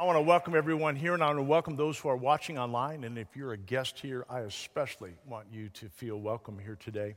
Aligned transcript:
I 0.00 0.04
want 0.04 0.16
to 0.16 0.22
welcome 0.22 0.54
everyone 0.54 0.96
here, 0.96 1.12
and 1.12 1.22
I 1.22 1.26
want 1.26 1.40
to 1.40 1.42
welcome 1.42 1.76
those 1.76 1.98
who 1.98 2.08
are 2.08 2.16
watching 2.16 2.58
online. 2.58 3.04
And 3.04 3.18
if 3.18 3.36
you're 3.36 3.52
a 3.52 3.58
guest 3.58 3.98
here, 3.98 4.24
I 4.30 4.40
especially 4.40 5.12
want 5.26 5.48
you 5.52 5.68
to 5.74 5.90
feel 5.90 6.18
welcome 6.18 6.58
here 6.58 6.78
today. 6.82 7.16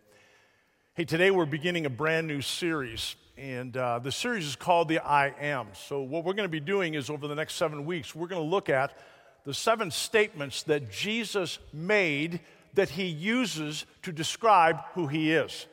Hey, 0.93 1.05
today 1.05 1.31
we're 1.31 1.45
beginning 1.45 1.85
a 1.85 1.89
brand 1.89 2.27
new 2.27 2.41
series, 2.41 3.15
and 3.37 3.77
uh, 3.77 3.99
the 3.99 4.11
series 4.11 4.45
is 4.45 4.57
called 4.57 4.89
the 4.89 4.99
I 4.99 5.33
Am. 5.39 5.67
So, 5.71 6.01
what 6.01 6.25
we're 6.25 6.33
going 6.33 6.43
to 6.43 6.51
be 6.51 6.59
doing 6.59 6.95
is 6.95 7.09
over 7.09 7.25
the 7.25 7.35
next 7.35 7.53
seven 7.53 7.85
weeks, 7.85 8.13
we're 8.13 8.27
going 8.27 8.43
to 8.43 8.49
look 8.49 8.67
at 8.67 8.97
the 9.45 9.53
seven 9.53 9.89
statements 9.89 10.63
that 10.63 10.91
Jesus 10.91 11.59
made 11.71 12.41
that 12.73 12.89
he 12.89 13.05
uses 13.05 13.85
to 14.01 14.11
describe 14.11 14.79
who 14.93 15.07
he 15.07 15.31
is. 15.31 15.67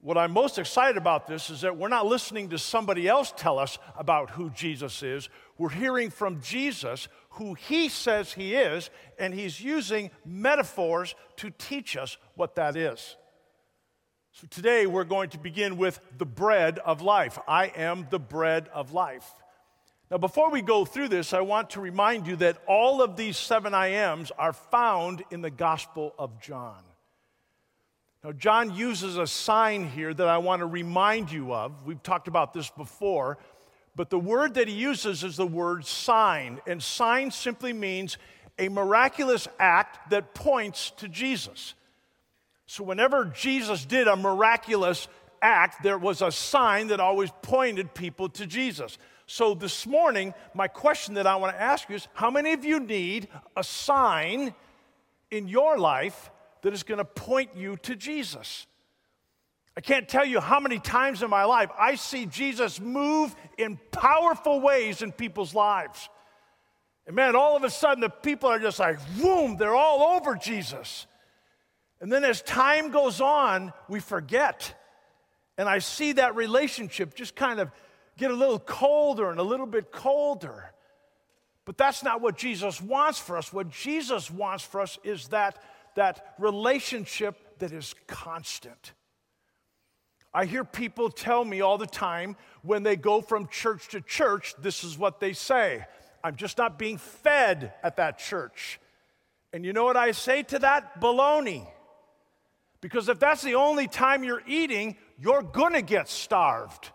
What 0.00 0.16
I'm 0.16 0.30
most 0.30 0.60
excited 0.60 0.96
about 0.96 1.26
this 1.26 1.50
is 1.50 1.62
that 1.62 1.76
we're 1.76 1.88
not 1.88 2.06
listening 2.06 2.50
to 2.50 2.58
somebody 2.58 3.08
else 3.08 3.32
tell 3.36 3.58
us 3.58 3.78
about 3.96 4.30
who 4.30 4.48
Jesus 4.50 5.02
is. 5.02 5.28
We're 5.58 5.68
hearing 5.70 6.10
from 6.10 6.40
Jesus 6.40 7.08
who 7.30 7.54
he 7.54 7.88
says 7.88 8.32
he 8.32 8.54
is, 8.54 8.90
and 9.18 9.34
he's 9.34 9.60
using 9.60 10.10
metaphors 10.24 11.14
to 11.36 11.50
teach 11.50 11.96
us 11.96 12.16
what 12.34 12.54
that 12.54 12.76
is. 12.76 13.16
So 14.32 14.46
today 14.48 14.86
we're 14.86 15.04
going 15.04 15.30
to 15.30 15.38
begin 15.38 15.76
with 15.76 16.00
the 16.16 16.26
bread 16.26 16.78
of 16.78 17.02
life. 17.02 17.38
I 17.48 17.66
am 17.66 18.06
the 18.10 18.20
bread 18.20 18.68
of 18.72 18.92
life. 18.92 19.28
Now, 20.10 20.18
before 20.18 20.50
we 20.50 20.62
go 20.62 20.84
through 20.84 21.08
this, 21.08 21.34
I 21.34 21.42
want 21.42 21.70
to 21.70 21.80
remind 21.80 22.26
you 22.26 22.36
that 22.36 22.62
all 22.66 23.02
of 23.02 23.16
these 23.16 23.36
seven 23.36 23.74
I 23.74 23.88
ams 23.88 24.30
are 24.38 24.54
found 24.54 25.22
in 25.30 25.42
the 25.42 25.50
Gospel 25.50 26.14
of 26.18 26.40
John. 26.40 26.82
Now, 28.24 28.32
John 28.32 28.74
uses 28.74 29.18
a 29.18 29.26
sign 29.26 29.88
here 29.88 30.14
that 30.14 30.26
I 30.26 30.38
want 30.38 30.60
to 30.60 30.66
remind 30.66 31.30
you 31.30 31.52
of. 31.52 31.84
We've 31.84 32.02
talked 32.02 32.26
about 32.26 32.54
this 32.54 32.70
before, 32.70 33.38
but 33.98 34.10
the 34.10 34.18
word 34.18 34.54
that 34.54 34.68
he 34.68 34.74
uses 34.74 35.24
is 35.24 35.36
the 35.36 35.44
word 35.44 35.84
sign, 35.84 36.60
and 36.68 36.80
sign 36.80 37.32
simply 37.32 37.72
means 37.72 38.16
a 38.56 38.68
miraculous 38.68 39.48
act 39.58 40.10
that 40.10 40.34
points 40.34 40.92
to 40.98 41.08
Jesus. 41.08 41.74
So, 42.66 42.84
whenever 42.84 43.24
Jesus 43.24 43.84
did 43.84 44.06
a 44.06 44.14
miraculous 44.14 45.08
act, 45.42 45.82
there 45.82 45.98
was 45.98 46.22
a 46.22 46.30
sign 46.30 46.86
that 46.88 47.00
always 47.00 47.32
pointed 47.42 47.92
people 47.92 48.28
to 48.28 48.46
Jesus. 48.46 48.98
So, 49.26 49.52
this 49.52 49.84
morning, 49.84 50.32
my 50.54 50.68
question 50.68 51.14
that 51.14 51.26
I 51.26 51.34
want 51.34 51.56
to 51.56 51.60
ask 51.60 51.88
you 51.88 51.96
is 51.96 52.06
how 52.14 52.30
many 52.30 52.52
of 52.52 52.64
you 52.64 52.78
need 52.78 53.26
a 53.56 53.64
sign 53.64 54.54
in 55.32 55.48
your 55.48 55.76
life 55.76 56.30
that 56.62 56.72
is 56.72 56.84
going 56.84 56.98
to 56.98 57.04
point 57.04 57.56
you 57.56 57.76
to 57.78 57.96
Jesus. 57.96 58.68
I 59.78 59.80
can't 59.80 60.08
tell 60.08 60.24
you 60.24 60.40
how 60.40 60.58
many 60.58 60.80
times 60.80 61.22
in 61.22 61.30
my 61.30 61.44
life 61.44 61.70
I 61.78 61.94
see 61.94 62.26
Jesus 62.26 62.80
move 62.80 63.32
in 63.56 63.78
powerful 63.92 64.60
ways 64.60 65.02
in 65.02 65.12
people's 65.12 65.54
lives. 65.54 66.08
And 67.06 67.14
man, 67.14 67.36
all 67.36 67.56
of 67.56 67.62
a 67.62 67.70
sudden 67.70 68.00
the 68.00 68.08
people 68.08 68.50
are 68.50 68.58
just 68.58 68.80
like, 68.80 68.98
boom, 69.18 69.56
they're 69.56 69.76
all 69.76 70.16
over 70.16 70.34
Jesus. 70.34 71.06
And 72.00 72.10
then 72.10 72.24
as 72.24 72.42
time 72.42 72.90
goes 72.90 73.20
on, 73.20 73.72
we 73.88 74.00
forget. 74.00 74.74
And 75.56 75.68
I 75.68 75.78
see 75.78 76.10
that 76.14 76.34
relationship 76.34 77.14
just 77.14 77.36
kind 77.36 77.60
of 77.60 77.70
get 78.16 78.32
a 78.32 78.34
little 78.34 78.58
colder 78.58 79.30
and 79.30 79.38
a 79.38 79.44
little 79.44 79.64
bit 79.64 79.92
colder. 79.92 80.72
But 81.64 81.78
that's 81.78 82.02
not 82.02 82.20
what 82.20 82.36
Jesus 82.36 82.82
wants 82.82 83.20
for 83.20 83.36
us. 83.36 83.52
What 83.52 83.70
Jesus 83.70 84.28
wants 84.28 84.64
for 84.64 84.80
us 84.80 84.98
is 85.04 85.28
that 85.28 85.62
that 85.94 86.34
relationship 86.36 87.60
that 87.60 87.70
is 87.70 87.94
constant. 88.08 88.92
I 90.32 90.44
hear 90.44 90.64
people 90.64 91.10
tell 91.10 91.44
me 91.44 91.60
all 91.60 91.78
the 91.78 91.86
time 91.86 92.36
when 92.62 92.82
they 92.82 92.96
go 92.96 93.20
from 93.20 93.48
church 93.48 93.88
to 93.88 94.00
church, 94.00 94.54
this 94.60 94.84
is 94.84 94.98
what 94.98 95.20
they 95.20 95.32
say 95.32 95.86
I'm 96.22 96.36
just 96.36 96.58
not 96.58 96.78
being 96.78 96.98
fed 96.98 97.72
at 97.82 97.96
that 97.96 98.18
church. 98.18 98.80
And 99.52 99.64
you 99.64 99.72
know 99.72 99.84
what 99.84 99.96
I 99.96 100.10
say 100.12 100.42
to 100.44 100.58
that? 100.58 101.00
Baloney. 101.00 101.66
Because 102.80 103.08
if 103.08 103.18
that's 103.18 103.42
the 103.42 103.54
only 103.54 103.88
time 103.88 104.24
you're 104.24 104.42
eating, 104.46 104.96
you're 105.18 105.42
gonna 105.42 105.82
get 105.82 106.08
starved. 106.08 106.90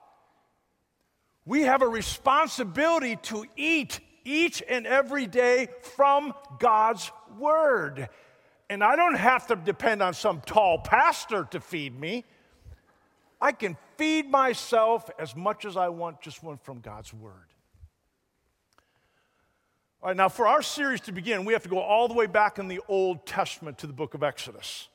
We 1.46 1.64
have 1.64 1.82
a 1.82 1.88
responsibility 1.88 3.18
to 3.24 3.46
eat 3.58 4.00
each 4.24 4.64
and 4.68 4.88
every 4.88 5.28
day 5.28 5.68
from 5.96 6.34
God's 6.60 7.12
Word. 7.38 8.08
And 8.70 8.84
I 8.84 8.96
don't 8.96 9.16
have 9.16 9.48
to 9.48 9.56
depend 9.56 10.02
on 10.02 10.14
some 10.14 10.42
tall 10.42 10.80
pastor 10.80 11.48
to 11.52 11.60
feed 11.60 12.00
me. 12.00 12.24
I 13.44 13.52
can 13.52 13.76
feed 13.98 14.32
myself 14.32 15.10
as 15.20 15.36
much 15.36 15.66
as 15.66 15.76
I 15.76 15.90
want, 15.90 16.22
just 16.22 16.42
one 16.42 16.56
from 16.56 16.80
God's 16.80 17.14
Word. 17.14 17.34
All 20.02 20.08
right, 20.08 20.16
now 20.16 20.30
for 20.30 20.48
our 20.48 20.62
series 20.62 21.02
to 21.02 21.12
begin, 21.12 21.44
we 21.44 21.52
have 21.52 21.64
to 21.64 21.70
go 21.70 21.80
all 21.80 22.08
the 22.08 22.14
way 22.14 22.26
back 22.26 22.58
in 22.58 22.70
the 22.70 22.80
Old 22.88 23.26
Testament 23.26 23.80
to 23.80 23.88
the 23.88 23.92
book 23.92 24.14
of 24.14 24.24
Exodus. 24.24 24.88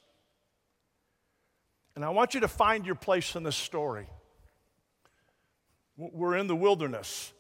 And 1.94 2.02
I 2.02 2.08
want 2.08 2.32
you 2.32 2.40
to 2.40 2.48
find 2.48 2.86
your 2.86 2.94
place 2.94 3.36
in 3.36 3.42
this 3.42 3.54
story. 3.54 4.06
We're 5.98 6.36
in 6.36 6.46
the 6.46 6.56
wilderness. 6.56 7.34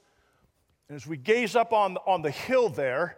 And 0.90 0.96
as 0.96 1.06
we 1.06 1.16
gaze 1.16 1.56
up 1.56 1.72
on, 1.72 1.96
on 2.06 2.20
the 2.20 2.30
hill 2.30 2.68
there, 2.68 3.16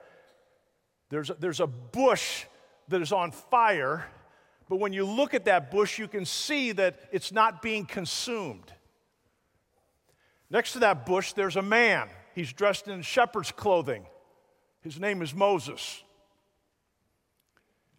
there's 1.08 1.30
a, 1.30 1.34
there's 1.34 1.58
a 1.58 1.66
bush 1.66 2.44
that 2.86 3.02
is 3.02 3.10
on 3.10 3.32
fire, 3.32 4.06
but 4.70 4.78
when 4.78 4.92
you 4.92 5.04
look 5.04 5.34
at 5.34 5.46
that 5.46 5.72
bush, 5.72 5.98
you 5.98 6.06
can 6.06 6.24
see 6.24 6.70
that 6.70 7.00
it's 7.10 7.32
not 7.32 7.60
being 7.60 7.84
consumed. 7.84 8.72
Next 10.48 10.74
to 10.74 10.78
that 10.78 11.04
bush, 11.04 11.32
there's 11.32 11.56
a 11.56 11.62
man. 11.62 12.08
He's 12.36 12.52
dressed 12.52 12.86
in 12.86 13.02
shepherd's 13.02 13.50
clothing. 13.50 14.06
His 14.80 15.00
name 15.00 15.22
is 15.22 15.34
Moses. 15.34 16.04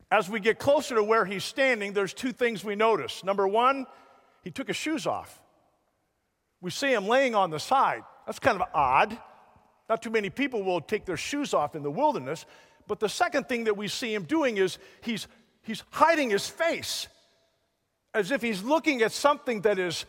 As 0.09 0.29
we 0.29 0.39
get 0.39 0.59
closer 0.59 0.95
to 0.95 1.03
where 1.03 1.25
he's 1.25 1.43
standing, 1.43 1.91
there's 1.91 2.13
two 2.13 2.31
things 2.31 2.63
we 2.63 2.75
notice. 2.75 3.21
Number 3.21 3.45
one, 3.49 3.85
he 4.41 4.49
took 4.49 4.67
his 4.67 4.77
shoes 4.77 5.05
off. 5.05 5.41
We 6.61 6.71
see 6.71 6.93
him 6.93 7.05
laying 7.05 7.35
on 7.35 7.49
the 7.49 7.59
side. 7.59 8.03
That's 8.25 8.39
kind 8.39 8.61
of 8.61 8.65
odd. 8.73 9.17
Not 9.89 10.01
too 10.01 10.09
many 10.09 10.29
people 10.29 10.63
will 10.63 10.79
take 10.79 11.03
their 11.03 11.17
shoes 11.17 11.53
off 11.53 11.75
in 11.75 11.83
the 11.83 11.91
wilderness. 11.91 12.45
But 12.87 13.01
the 13.01 13.09
second 13.09 13.49
thing 13.49 13.65
that 13.65 13.75
we 13.75 13.89
see 13.89 14.13
him 14.13 14.23
doing 14.23 14.57
is 14.57 14.77
he's, 15.01 15.27
he's 15.63 15.83
hiding 15.91 16.29
his 16.29 16.47
face 16.47 17.07
as 18.13 18.31
if 18.31 18.41
he's 18.41 18.61
looking 18.63 19.01
at 19.01 19.11
something 19.11 19.61
that 19.61 19.79
is 19.79 20.05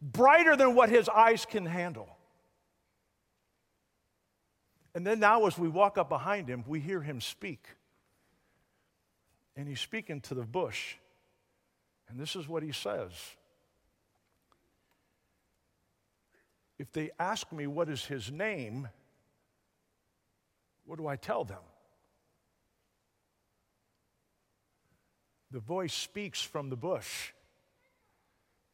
brighter 0.00 0.56
than 0.56 0.74
what 0.74 0.88
his 0.88 1.08
eyes 1.08 1.44
can 1.44 1.66
handle. 1.66 2.08
And 4.94 5.06
then 5.06 5.20
now, 5.20 5.46
as 5.46 5.58
we 5.58 5.68
walk 5.68 5.96
up 5.96 6.08
behind 6.08 6.48
him, 6.48 6.64
we 6.66 6.78
hear 6.78 7.00
him 7.00 7.20
speak. 7.20 7.66
And 9.56 9.66
he's 9.66 9.80
speaking 9.80 10.20
to 10.22 10.34
the 10.34 10.42
bush. 10.42 10.96
And 12.08 12.20
this 12.20 12.36
is 12.36 12.46
what 12.46 12.62
he 12.62 12.72
says 12.72 13.12
If 16.78 16.92
they 16.92 17.10
ask 17.18 17.50
me 17.52 17.66
what 17.66 17.88
is 17.88 18.04
his 18.04 18.30
name, 18.30 18.88
what 20.84 20.98
do 20.98 21.06
I 21.06 21.16
tell 21.16 21.44
them? 21.44 21.60
The 25.52 25.60
voice 25.60 25.92
speaks 25.92 26.42
from 26.42 26.70
the 26.70 26.76
bush. 26.76 27.32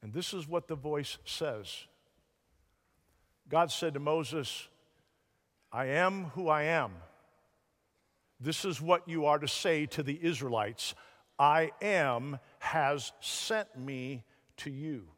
And 0.00 0.12
this 0.12 0.32
is 0.32 0.48
what 0.48 0.68
the 0.68 0.76
voice 0.76 1.18
says 1.24 1.86
God 3.48 3.70
said 3.70 3.94
to 3.94 4.00
Moses, 4.00 4.68
I 5.72 5.86
am 5.86 6.26
who 6.34 6.48
I 6.48 6.62
am. 6.64 6.92
This 8.40 8.64
is 8.64 8.80
what 8.80 9.08
you 9.08 9.26
are 9.26 9.38
to 9.38 9.48
say 9.48 9.86
to 9.86 10.02
the 10.02 10.18
Israelites 10.22 10.94
I 11.38 11.72
am 11.82 12.38
has 12.58 13.12
sent 13.20 13.76
me 13.76 14.24
to 14.58 14.70
you. 14.70 15.08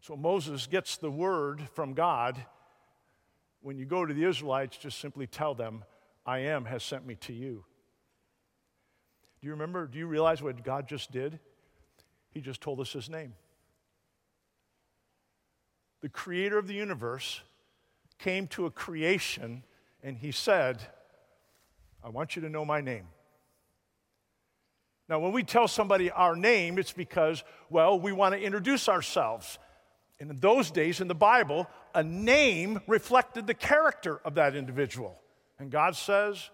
So 0.00 0.16
Moses 0.16 0.66
gets 0.66 0.96
the 0.96 1.10
word 1.10 1.66
from 1.74 1.94
God. 1.94 2.44
When 3.62 3.78
you 3.78 3.86
go 3.86 4.04
to 4.04 4.12
the 4.12 4.24
Israelites, 4.24 4.76
just 4.76 4.98
simply 4.98 5.26
tell 5.26 5.54
them, 5.54 5.84
I 6.26 6.40
am 6.40 6.66
has 6.66 6.82
sent 6.82 7.06
me 7.06 7.14
to 7.16 7.32
you. 7.32 7.64
Do 9.44 9.48
you 9.48 9.52
remember? 9.52 9.86
Do 9.86 9.98
you 9.98 10.06
realize 10.06 10.40
what 10.40 10.64
God 10.64 10.88
just 10.88 11.12
did? 11.12 11.38
He 12.30 12.40
just 12.40 12.62
told 12.62 12.80
us 12.80 12.94
his 12.94 13.10
name. 13.10 13.34
The 16.00 16.08
creator 16.08 16.56
of 16.56 16.66
the 16.66 16.72
universe 16.72 17.42
came 18.18 18.46
to 18.46 18.64
a 18.64 18.70
creation 18.70 19.62
and 20.02 20.16
he 20.16 20.30
said, 20.30 20.80
I 22.02 22.08
want 22.08 22.36
you 22.36 22.40
to 22.40 22.48
know 22.48 22.64
my 22.64 22.80
name. 22.80 23.06
Now, 25.10 25.18
when 25.18 25.32
we 25.32 25.42
tell 25.42 25.68
somebody 25.68 26.10
our 26.10 26.34
name, 26.34 26.78
it's 26.78 26.92
because, 26.92 27.44
well, 27.68 28.00
we 28.00 28.12
want 28.12 28.34
to 28.34 28.40
introduce 28.40 28.88
ourselves. 28.88 29.58
And 30.20 30.30
in 30.30 30.40
those 30.40 30.70
days 30.70 31.02
in 31.02 31.06
the 31.06 31.14
Bible, 31.14 31.66
a 31.94 32.02
name 32.02 32.80
reflected 32.86 33.46
the 33.46 33.52
character 33.52 34.22
of 34.24 34.36
that 34.36 34.56
individual. 34.56 35.20
And 35.58 35.70
God 35.70 35.96
says, 35.96 36.48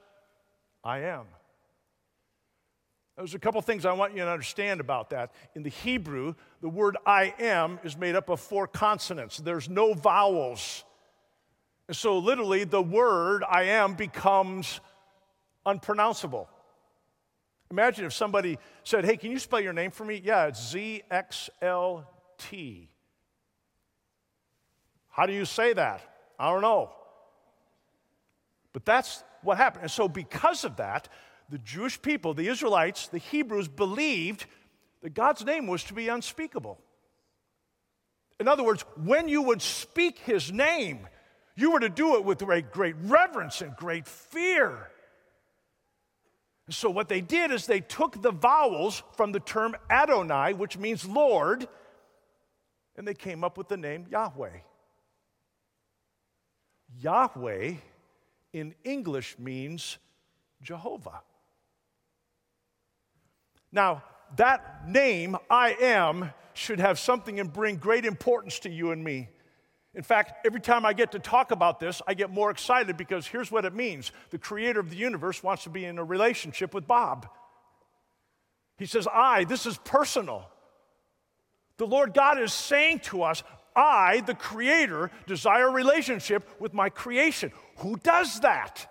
I 0.82 1.02
am. 1.02 1.26
There's 3.20 3.34
a 3.34 3.38
couple 3.38 3.60
things 3.60 3.84
I 3.84 3.92
want 3.92 4.14
you 4.14 4.20
to 4.20 4.30
understand 4.30 4.80
about 4.80 5.10
that. 5.10 5.32
In 5.54 5.62
the 5.62 5.68
Hebrew, 5.68 6.34
the 6.62 6.70
word 6.70 6.96
I 7.04 7.34
am 7.38 7.78
is 7.84 7.94
made 7.94 8.16
up 8.16 8.30
of 8.30 8.40
four 8.40 8.66
consonants, 8.66 9.36
there's 9.36 9.68
no 9.68 9.92
vowels. 9.92 10.84
And 11.86 11.94
so, 11.94 12.18
literally, 12.18 12.64
the 12.64 12.80
word 12.80 13.44
I 13.46 13.64
am 13.64 13.92
becomes 13.92 14.80
unpronounceable. 15.66 16.48
Imagine 17.70 18.06
if 18.06 18.14
somebody 18.14 18.58
said, 18.84 19.04
Hey, 19.04 19.18
can 19.18 19.30
you 19.30 19.38
spell 19.38 19.60
your 19.60 19.74
name 19.74 19.90
for 19.90 20.06
me? 20.06 20.22
Yeah, 20.24 20.46
it's 20.46 20.70
Z 20.70 21.02
X 21.10 21.50
L 21.60 22.08
T. 22.38 22.88
How 25.10 25.26
do 25.26 25.34
you 25.34 25.44
say 25.44 25.74
that? 25.74 26.00
I 26.38 26.50
don't 26.50 26.62
know. 26.62 26.90
But 28.72 28.86
that's 28.86 29.22
what 29.42 29.58
happened. 29.58 29.82
And 29.82 29.90
so, 29.90 30.08
because 30.08 30.64
of 30.64 30.76
that, 30.76 31.10
the 31.50 31.58
Jewish 31.58 32.00
people, 32.00 32.32
the 32.32 32.48
Israelites, 32.48 33.08
the 33.08 33.18
Hebrews 33.18 33.68
believed 33.68 34.46
that 35.02 35.14
God's 35.14 35.44
name 35.44 35.66
was 35.66 35.82
to 35.84 35.94
be 35.94 36.08
unspeakable. 36.08 36.78
In 38.38 38.48
other 38.48 38.62
words, 38.62 38.84
when 39.04 39.28
you 39.28 39.42
would 39.42 39.60
speak 39.60 40.18
his 40.18 40.52
name, 40.52 41.06
you 41.56 41.72
were 41.72 41.80
to 41.80 41.88
do 41.88 42.16
it 42.16 42.24
with 42.24 42.38
great, 42.72 42.94
reverence 43.02 43.60
and 43.60 43.74
great 43.76 44.06
fear. 44.06 44.90
So, 46.70 46.88
what 46.88 47.08
they 47.08 47.20
did 47.20 47.50
is 47.50 47.66
they 47.66 47.80
took 47.80 48.22
the 48.22 48.30
vowels 48.30 49.02
from 49.16 49.32
the 49.32 49.40
term 49.40 49.76
Adonai, 49.90 50.54
which 50.54 50.78
means 50.78 51.04
Lord, 51.04 51.66
and 52.96 53.06
they 53.06 53.14
came 53.14 53.42
up 53.42 53.58
with 53.58 53.66
the 53.66 53.76
name 53.76 54.06
Yahweh. 54.08 54.58
Yahweh 57.00 57.74
in 58.52 58.74
English 58.84 59.36
means 59.38 59.98
Jehovah. 60.62 61.22
Now, 63.72 64.02
that 64.36 64.88
name, 64.88 65.36
I 65.48 65.76
am, 65.80 66.32
should 66.54 66.80
have 66.80 66.98
something 66.98 67.40
and 67.40 67.52
bring 67.52 67.76
great 67.76 68.04
importance 68.04 68.58
to 68.60 68.70
you 68.70 68.90
and 68.90 69.02
me. 69.02 69.28
In 69.94 70.02
fact, 70.02 70.46
every 70.46 70.60
time 70.60 70.86
I 70.86 70.92
get 70.92 71.12
to 71.12 71.18
talk 71.18 71.50
about 71.50 71.80
this, 71.80 72.00
I 72.06 72.14
get 72.14 72.30
more 72.30 72.50
excited 72.50 72.96
because 72.96 73.26
here's 73.26 73.50
what 73.50 73.64
it 73.64 73.74
means 73.74 74.12
the 74.30 74.38
creator 74.38 74.78
of 74.78 74.90
the 74.90 74.96
universe 74.96 75.42
wants 75.42 75.64
to 75.64 75.70
be 75.70 75.84
in 75.84 75.98
a 75.98 76.04
relationship 76.04 76.74
with 76.74 76.86
Bob. 76.86 77.28
He 78.78 78.86
says, 78.86 79.06
I, 79.12 79.44
this 79.44 79.66
is 79.66 79.76
personal. 79.78 80.48
The 81.76 81.86
Lord 81.86 82.14
God 82.14 82.40
is 82.40 82.52
saying 82.52 83.00
to 83.00 83.22
us, 83.22 83.42
I, 83.74 84.22
the 84.26 84.34
creator, 84.34 85.10
desire 85.26 85.68
a 85.68 85.72
relationship 85.72 86.48
with 86.60 86.72
my 86.72 86.88
creation. 86.88 87.52
Who 87.78 87.96
does 87.96 88.40
that? 88.40 88.86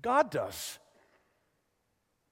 God 0.00 0.30
does. 0.30 0.78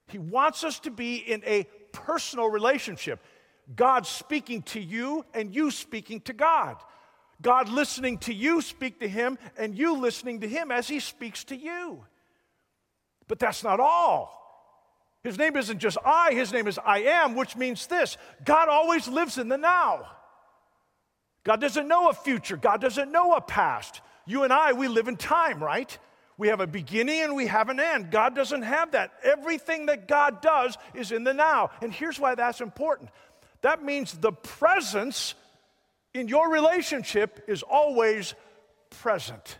He 0.07 0.17
wants 0.17 0.63
us 0.63 0.79
to 0.81 0.91
be 0.91 1.17
in 1.17 1.43
a 1.45 1.65
personal 1.91 2.49
relationship. 2.49 3.19
God 3.75 4.07
speaking 4.07 4.61
to 4.63 4.79
you 4.79 5.25
and 5.33 5.53
you 5.53 5.71
speaking 5.71 6.21
to 6.21 6.33
God. 6.33 6.77
God 7.41 7.69
listening 7.69 8.17
to 8.19 8.33
you 8.33 8.61
speak 8.61 8.99
to 9.01 9.07
Him 9.07 9.37
and 9.57 9.77
you 9.77 9.97
listening 9.97 10.41
to 10.41 10.47
Him 10.47 10.71
as 10.71 10.87
He 10.87 10.99
speaks 10.99 11.43
to 11.45 11.55
you. 11.55 12.05
But 13.27 13.39
that's 13.39 13.63
not 13.63 13.79
all. 13.79 14.33
His 15.23 15.37
name 15.37 15.57
isn't 15.57 15.79
just 15.79 15.97
I, 16.05 16.33
His 16.33 16.53
name 16.53 16.67
is 16.67 16.79
I 16.83 16.99
am, 16.99 17.35
which 17.35 17.55
means 17.55 17.87
this 17.87 18.17
God 18.45 18.69
always 18.69 19.07
lives 19.07 19.37
in 19.37 19.49
the 19.49 19.57
now. 19.57 20.07
God 21.43 21.61
doesn't 21.61 21.87
know 21.87 22.09
a 22.09 22.13
future, 22.13 22.57
God 22.57 22.81
doesn't 22.81 23.11
know 23.11 23.33
a 23.33 23.41
past. 23.41 24.01
You 24.25 24.43
and 24.43 24.51
I, 24.51 24.73
we 24.73 24.87
live 24.87 25.07
in 25.07 25.15
time, 25.15 25.63
right? 25.63 25.97
We 26.37 26.49
have 26.49 26.59
a 26.59 26.67
beginning 26.67 27.21
and 27.21 27.35
we 27.35 27.47
have 27.47 27.69
an 27.69 27.79
end. 27.79 28.11
God 28.11 28.35
doesn't 28.35 28.61
have 28.61 28.91
that. 28.91 29.11
Everything 29.23 29.87
that 29.87 30.07
God 30.07 30.41
does 30.41 30.77
is 30.93 31.11
in 31.11 31.23
the 31.23 31.33
now. 31.33 31.71
And 31.81 31.91
here's 31.91 32.19
why 32.19 32.35
that's 32.35 32.61
important 32.61 33.09
that 33.61 33.83
means 33.83 34.13
the 34.13 34.31
presence 34.31 35.33
in 36.13 36.27
your 36.27 36.49
relationship 36.51 37.43
is 37.47 37.63
always 37.63 38.35
present. 38.89 39.57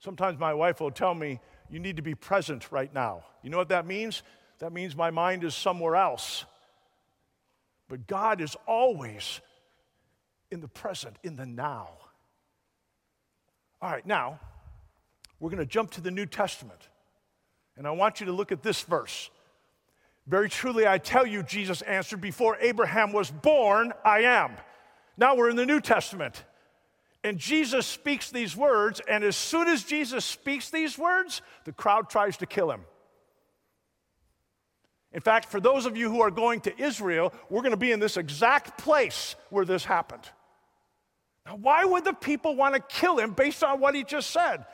Sometimes 0.00 0.38
my 0.38 0.54
wife 0.54 0.80
will 0.80 0.90
tell 0.90 1.14
me, 1.14 1.40
You 1.70 1.78
need 1.78 1.96
to 1.96 2.02
be 2.02 2.14
present 2.14 2.70
right 2.72 2.92
now. 2.92 3.24
You 3.42 3.50
know 3.50 3.58
what 3.58 3.68
that 3.68 3.86
means? 3.86 4.22
That 4.58 4.72
means 4.72 4.96
my 4.96 5.10
mind 5.10 5.44
is 5.44 5.54
somewhere 5.54 5.96
else. 5.96 6.44
But 7.88 8.06
God 8.06 8.40
is 8.40 8.56
always 8.66 9.40
in 10.50 10.60
the 10.60 10.68
present, 10.68 11.16
in 11.22 11.36
the 11.36 11.46
now. 11.46 11.90
All 13.86 13.92
right, 13.92 14.04
now 14.04 14.40
we're 15.38 15.50
going 15.50 15.60
to 15.60 15.64
jump 15.64 15.92
to 15.92 16.00
the 16.00 16.10
New 16.10 16.26
Testament. 16.26 16.88
And 17.76 17.86
I 17.86 17.92
want 17.92 18.18
you 18.18 18.26
to 18.26 18.32
look 18.32 18.50
at 18.50 18.60
this 18.60 18.82
verse. 18.82 19.30
Very 20.26 20.48
truly, 20.48 20.88
I 20.88 20.98
tell 20.98 21.24
you, 21.24 21.44
Jesus 21.44 21.82
answered, 21.82 22.20
before 22.20 22.56
Abraham 22.60 23.12
was 23.12 23.30
born, 23.30 23.92
I 24.04 24.22
am. 24.22 24.56
Now 25.16 25.36
we're 25.36 25.50
in 25.50 25.54
the 25.54 25.64
New 25.64 25.80
Testament. 25.80 26.42
And 27.22 27.38
Jesus 27.38 27.86
speaks 27.86 28.32
these 28.32 28.56
words, 28.56 29.00
and 29.08 29.22
as 29.22 29.36
soon 29.36 29.68
as 29.68 29.84
Jesus 29.84 30.24
speaks 30.24 30.68
these 30.68 30.98
words, 30.98 31.40
the 31.64 31.70
crowd 31.70 32.10
tries 32.10 32.38
to 32.38 32.46
kill 32.46 32.72
him. 32.72 32.80
In 35.12 35.20
fact, 35.20 35.48
for 35.48 35.60
those 35.60 35.86
of 35.86 35.96
you 35.96 36.10
who 36.10 36.22
are 36.22 36.32
going 36.32 36.60
to 36.62 36.76
Israel, 36.76 37.32
we're 37.48 37.62
going 37.62 37.70
to 37.70 37.76
be 37.76 37.92
in 37.92 38.00
this 38.00 38.16
exact 38.16 38.78
place 38.78 39.36
where 39.50 39.64
this 39.64 39.84
happened. 39.84 40.28
Now, 41.46 41.56
why 41.56 41.84
would 41.84 42.04
the 42.04 42.12
people 42.12 42.56
want 42.56 42.74
to 42.74 42.80
kill 42.80 43.18
him 43.18 43.32
based 43.32 43.62
on 43.62 43.78
what 43.80 43.94
he 43.94 44.02
just 44.02 44.30
said? 44.30 44.66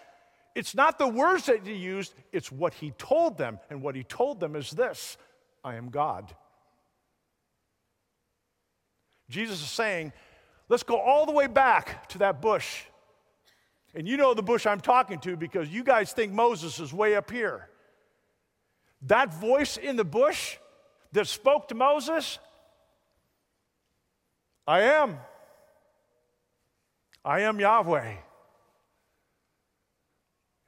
It's 0.55 0.75
not 0.75 0.99
the 0.99 1.07
words 1.07 1.47
that 1.47 1.67
he 1.67 1.75
used, 1.75 2.15
it's 2.33 2.51
what 2.51 2.75
he 2.75 2.93
told 2.93 3.37
them. 3.37 3.59
And 3.71 3.83
what 3.83 3.95
he 3.95 4.05
told 4.05 4.41
them 4.41 4.57
is 4.57 4.71
this 4.71 5.19
I 5.63 5.77
am 5.77 5.91
God. 5.91 6.35
Jesus 9.29 9.63
is 9.63 9.71
saying, 9.71 10.13
let's 10.69 10.83
go 10.83 10.99
all 10.99 11.25
the 11.25 11.33
way 11.33 11.47
back 11.47 12.09
to 12.11 12.19
that 12.19 12.43
bush. 12.43 12.85
And 13.95 14.09
you 14.09 14.17
know 14.17 14.35
the 14.35 14.43
bush 14.43 14.67
I'm 14.67 14.81
talking 14.81 15.19
to 15.21 15.37
because 15.37 15.69
you 15.69 15.85
guys 15.85 16.13
think 16.13 16.33
Moses 16.33 16.79
is 16.81 16.93
way 16.93 17.15
up 17.15 17.31
here. 17.31 17.69
That 19.03 19.35
voice 19.35 19.77
in 19.77 19.97
the 19.97 20.05
bush 20.05 20.57
that 21.13 21.27
spoke 21.27 21.69
to 21.69 21.75
Moses, 21.75 22.39
I 24.67 24.83
am. 24.83 25.19
I 27.25 27.41
am 27.41 27.61
Yahweh. 27.61 28.15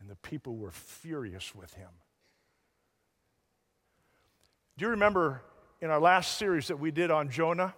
And 0.01 0.11
the 0.11 0.17
people 0.17 0.57
were 0.57 0.71
furious 0.71 1.55
with 1.55 1.73
him. 1.75 1.89
Do 4.77 4.85
you 4.85 4.91
remember 4.91 5.43
in 5.81 5.91
our 5.91 6.01
last 6.01 6.37
series 6.37 6.69
that 6.69 6.79
we 6.79 6.91
did 6.91 7.11
on 7.11 7.31
Jonah? 7.31 7.75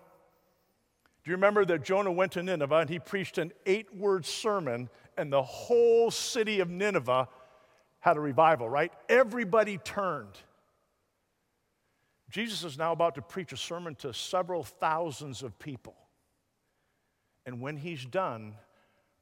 Do 1.25 1.31
you 1.31 1.37
remember 1.37 1.65
that 1.65 1.85
Jonah 1.85 2.13
went 2.13 2.33
to 2.33 2.43
Nineveh 2.43 2.77
and 2.77 2.91
he 2.91 2.99
preached 2.99 3.39
an 3.39 3.53
eight 3.65 3.95
word 3.95 4.25
sermon, 4.25 4.89
and 5.17 5.33
the 5.33 5.43
whole 5.43 6.11
city 6.11 6.61
of 6.61 6.71
Nineveh 6.71 7.29
had 8.01 8.17
a 8.17 8.21
revival, 8.21 8.69
right? 8.69 8.93
Everybody 9.09 9.79
turned. 9.79 10.39
Jesus 12.31 12.65
is 12.65 12.79
now 12.79 12.93
about 12.93 13.15
to 13.17 13.23
preach 13.23 13.53
a 13.53 13.57
sermon 13.57 13.95
to 13.97 14.13
several 14.13 14.63
thousands 14.63 15.43
of 15.43 15.59
people. 15.59 15.97
And 17.45 17.61
when 17.61 17.77
he's 17.77 18.05
done, 18.05 18.55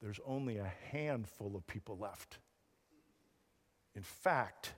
there's 0.05 0.21
only 0.27 0.59
a 0.59 0.71
handful 0.93 1.57
of 1.57 1.67
people 1.67 1.97
left. 1.97 2.37
In 3.95 4.03
fact, 4.03 4.75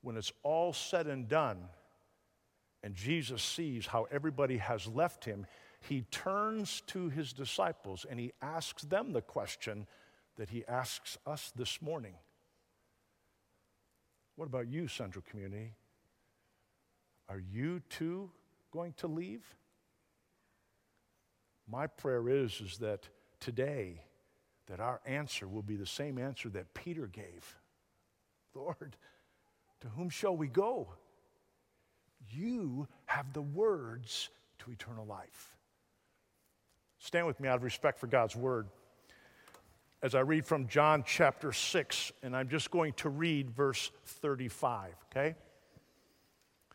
when 0.00 0.16
it's 0.16 0.32
all 0.42 0.72
said 0.72 1.06
and 1.06 1.28
done, 1.28 1.58
and 2.82 2.94
Jesus 2.94 3.42
sees 3.42 3.86
how 3.86 4.06
everybody 4.10 4.56
has 4.56 4.86
left 4.86 5.26
him, 5.26 5.44
he 5.80 6.06
turns 6.10 6.80
to 6.86 7.10
his 7.10 7.34
disciples 7.34 8.06
and 8.08 8.18
he 8.18 8.32
asks 8.40 8.82
them 8.84 9.12
the 9.12 9.20
question 9.20 9.86
that 10.36 10.48
he 10.48 10.64
asks 10.66 11.18
us 11.26 11.52
this 11.54 11.82
morning 11.82 12.14
What 14.36 14.46
about 14.46 14.68
you, 14.68 14.88
Central 14.88 15.24
Community? 15.28 15.74
Are 17.28 17.42
you 17.52 17.82
too 17.90 18.30
going 18.72 18.94
to 18.98 19.06
leave? 19.06 19.44
My 21.70 21.86
prayer 21.86 22.26
is, 22.30 22.58
is 22.62 22.78
that 22.78 23.06
today, 23.38 24.00
that 24.66 24.80
our 24.80 25.00
answer 25.06 25.46
will 25.46 25.62
be 25.62 25.76
the 25.76 25.86
same 25.86 26.18
answer 26.18 26.48
that 26.50 26.74
Peter 26.74 27.06
gave. 27.06 27.56
Lord, 28.54 28.96
to 29.80 29.88
whom 29.88 30.10
shall 30.10 30.36
we 30.36 30.48
go? 30.48 30.88
You 32.30 32.88
have 33.06 33.32
the 33.32 33.42
words 33.42 34.30
to 34.60 34.70
eternal 34.70 35.06
life. 35.06 35.54
Stand 36.98 37.26
with 37.26 37.38
me 37.38 37.48
out 37.48 37.56
of 37.56 37.62
respect 37.62 37.98
for 37.98 38.06
God's 38.06 38.34
word 38.34 38.66
as 40.02 40.14
I 40.14 40.20
read 40.20 40.44
from 40.44 40.68
John 40.68 41.04
chapter 41.06 41.52
6, 41.52 42.12
and 42.22 42.36
I'm 42.36 42.48
just 42.48 42.70
going 42.70 42.92
to 42.94 43.08
read 43.08 43.50
verse 43.50 43.90
35, 44.04 44.92
okay? 45.10 45.34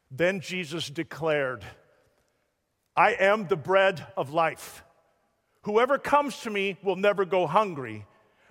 Then 0.10 0.42
Jesus 0.42 0.90
declared, 0.90 1.64
I 2.96 3.14
am 3.14 3.48
the 3.48 3.56
bread 3.56 4.06
of 4.18 4.34
life. 4.34 4.84
Whoever 5.64 5.98
comes 5.98 6.40
to 6.42 6.50
me 6.50 6.78
will 6.82 6.96
never 6.96 7.26
go 7.26 7.48
hungry, 7.48 8.06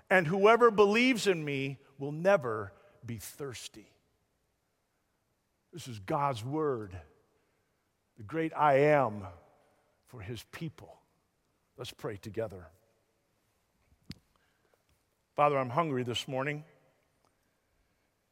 and 0.09 0.27
whoever 0.27 0.71
believes 0.71 1.27
in 1.27 1.45
me 1.45 1.79
will 1.99 2.13
never 2.13 2.73
be 3.05 3.17
thirsty. 3.17 3.91
This 5.73 5.89
is 5.89 5.99
God's 6.01 6.45
word, 6.45 6.97
the 8.17 8.23
great 8.23 8.53
I 8.57 8.79
am 8.79 9.25
for 10.07 10.21
his 10.21 10.45
people. 10.53 10.97
Let's 11.77 11.93
pray 11.93 12.17
together. 12.17 12.67
Father, 15.35 15.59
I'm 15.59 15.71
hungry 15.71 16.03
this 16.03 16.29
morning. 16.29 16.65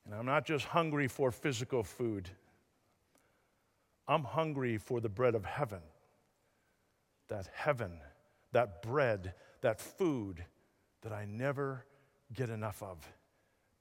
And 0.08 0.14
I'm 0.14 0.25
not 0.25 0.47
just 0.47 0.64
hungry 0.64 1.06
for 1.06 1.30
physical 1.30 1.82
food, 1.82 2.30
I'm 4.06 4.25
hungry 4.25 4.78
for 4.78 5.00
the 5.00 5.11
bread 5.11 5.35
of 5.35 5.44
heaven. 5.44 5.80
That 7.28 7.47
heaven, 7.52 8.00
that 8.52 8.83
bread, 8.83 9.35
that 9.61 9.81
food 9.81 10.45
that 11.02 11.12
I 11.12 11.25
never 11.25 11.85
get 12.33 12.50
enough 12.50 12.83
of, 12.83 12.99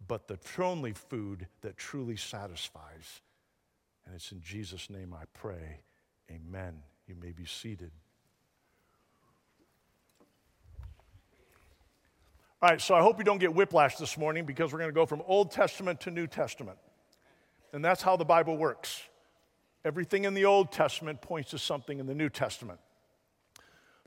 but 0.08 0.28
the 0.28 0.40
only 0.62 0.94
food 0.94 1.48
that 1.62 1.78
truly 1.78 2.16
satisfies. 2.16 3.22
And 4.06 4.16
it's 4.16 4.32
in 4.32 4.42
Jesus' 4.42 4.90
name 4.90 5.14
I 5.14 5.26
pray. 5.34 5.82
Amen. 6.32 6.82
You 7.08 7.16
may 7.16 7.32
be 7.32 7.46
seated. 7.46 7.92
All 12.62 12.70
right, 12.70 12.82
so 12.82 12.96
I 12.96 13.02
hope 13.02 13.20
you 13.20 13.24
don't 13.24 13.38
get 13.38 13.54
whiplash 13.54 13.98
this 13.98 14.18
morning 14.18 14.46
because 14.46 14.74
we're 14.74 14.80
going 14.80 14.90
to 14.90 14.96
go 14.96 15.06
from 15.06 15.22
Old 15.28 15.52
Testament 15.52 16.02
to 16.02 16.12
New 16.12 16.26
Testament. 16.26 16.78
And 17.72 17.86
that's 17.86 18.02
how 18.02 18.18
the 18.18 18.26
Bible 18.26 18.58
works. 18.58 19.04
Everything 19.86 20.26
in 20.26 20.34
the 20.34 20.46
Old 20.46 20.72
Testament 20.72 21.22
points 21.22 21.52
to 21.52 21.60
something 21.60 22.00
in 22.00 22.08
the 22.08 22.16
New 22.16 22.30
Testament. 22.30 22.80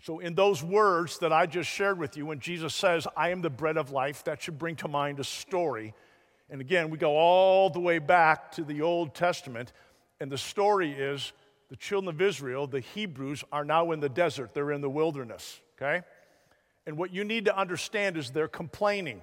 So, 0.03 0.19
in 0.19 0.35
those 0.35 0.63
words 0.63 1.19
that 1.19 1.33
I 1.33 1.45
just 1.45 1.69
shared 1.69 1.99
with 1.99 2.17
you, 2.17 2.25
when 2.25 2.41
Jesus 2.41 2.75
says, 2.75 3.07
I 3.17 3.31
am 3.31 3.43
the 3.43 3.51
bread 3.51 3.77
of 3.77 3.91
life, 3.91 4.25
that 4.25 4.41
should 4.41 4.59
bring 4.59 4.77
to 4.77 4.89
mind 4.89 5.21
a 5.21 5.25
story. 5.25 5.93
And 6.49 6.61
again, 6.61 6.89
we 6.91 6.97
go 6.97 7.17
all 7.17 7.69
the 7.69 7.81
way 7.81 7.99
back 7.99 8.53
to 8.53 8.65
the 8.65 8.81
Old 8.83 9.15
Testament. 9.15 9.73
And 10.19 10.33
the 10.33 10.39
story 10.39 10.93
is 10.93 11.33
the 11.69 11.77
children 11.77 12.15
of 12.15 12.21
Israel, 12.21 12.67
the 12.67 12.81
Hebrews, 12.81 13.45
are 13.53 13.65
now 13.65 13.93
in 13.93 14.01
the 14.01 14.09
desert, 14.09 14.55
they're 14.55 14.73
in 14.73 14.81
the 14.81 14.91
wilderness, 14.91 15.61
okay? 15.77 16.05
And 16.87 16.97
what 16.97 17.13
you 17.13 17.23
need 17.23 17.45
to 17.45 17.57
understand 17.57 18.17
is 18.17 18.31
they're 18.31 18.49
complaining. 18.49 19.21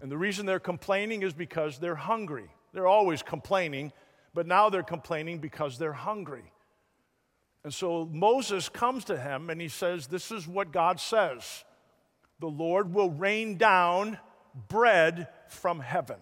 And 0.00 0.10
the 0.10 0.16
reason 0.16 0.46
they're 0.46 0.58
complaining 0.58 1.22
is 1.22 1.34
because 1.34 1.78
they're 1.78 1.94
hungry. 1.94 2.48
They're 2.72 2.86
always 2.86 3.22
complaining, 3.22 3.92
but 4.32 4.46
now 4.46 4.70
they're 4.70 4.82
complaining 4.82 5.38
because 5.38 5.76
they're 5.76 5.92
hungry. 5.92 6.52
And 7.62 7.74
so 7.74 8.08
Moses 8.10 8.68
comes 8.68 9.04
to 9.06 9.18
him 9.18 9.50
and 9.50 9.60
he 9.60 9.68
says, 9.68 10.06
This 10.06 10.30
is 10.30 10.46
what 10.48 10.72
God 10.72 10.98
says 11.00 11.64
the 12.40 12.48
Lord 12.48 12.94
will 12.94 13.10
rain 13.10 13.58
down 13.58 14.18
bread 14.68 15.28
from 15.48 15.78
heaven. 15.78 16.16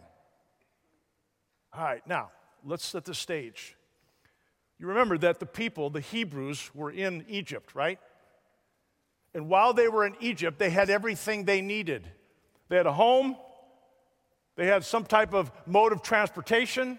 All 1.72 1.84
right, 1.84 2.04
now 2.06 2.30
let's 2.64 2.84
set 2.84 3.04
the 3.04 3.14
stage. 3.14 3.76
You 4.78 4.88
remember 4.88 5.18
that 5.18 5.40
the 5.40 5.46
people, 5.46 5.90
the 5.90 6.00
Hebrews, 6.00 6.70
were 6.74 6.90
in 6.90 7.24
Egypt, 7.28 7.74
right? 7.74 7.98
And 9.34 9.48
while 9.48 9.72
they 9.72 9.88
were 9.88 10.06
in 10.06 10.16
Egypt, 10.20 10.58
they 10.58 10.70
had 10.70 10.90
everything 10.90 11.44
they 11.44 11.60
needed. 11.60 12.08
They 12.68 12.76
had 12.76 12.86
a 12.86 12.92
home, 12.92 13.36
they 14.56 14.66
had 14.66 14.84
some 14.84 15.04
type 15.04 15.34
of 15.34 15.52
mode 15.66 15.92
of 15.92 16.02
transportation, 16.02 16.98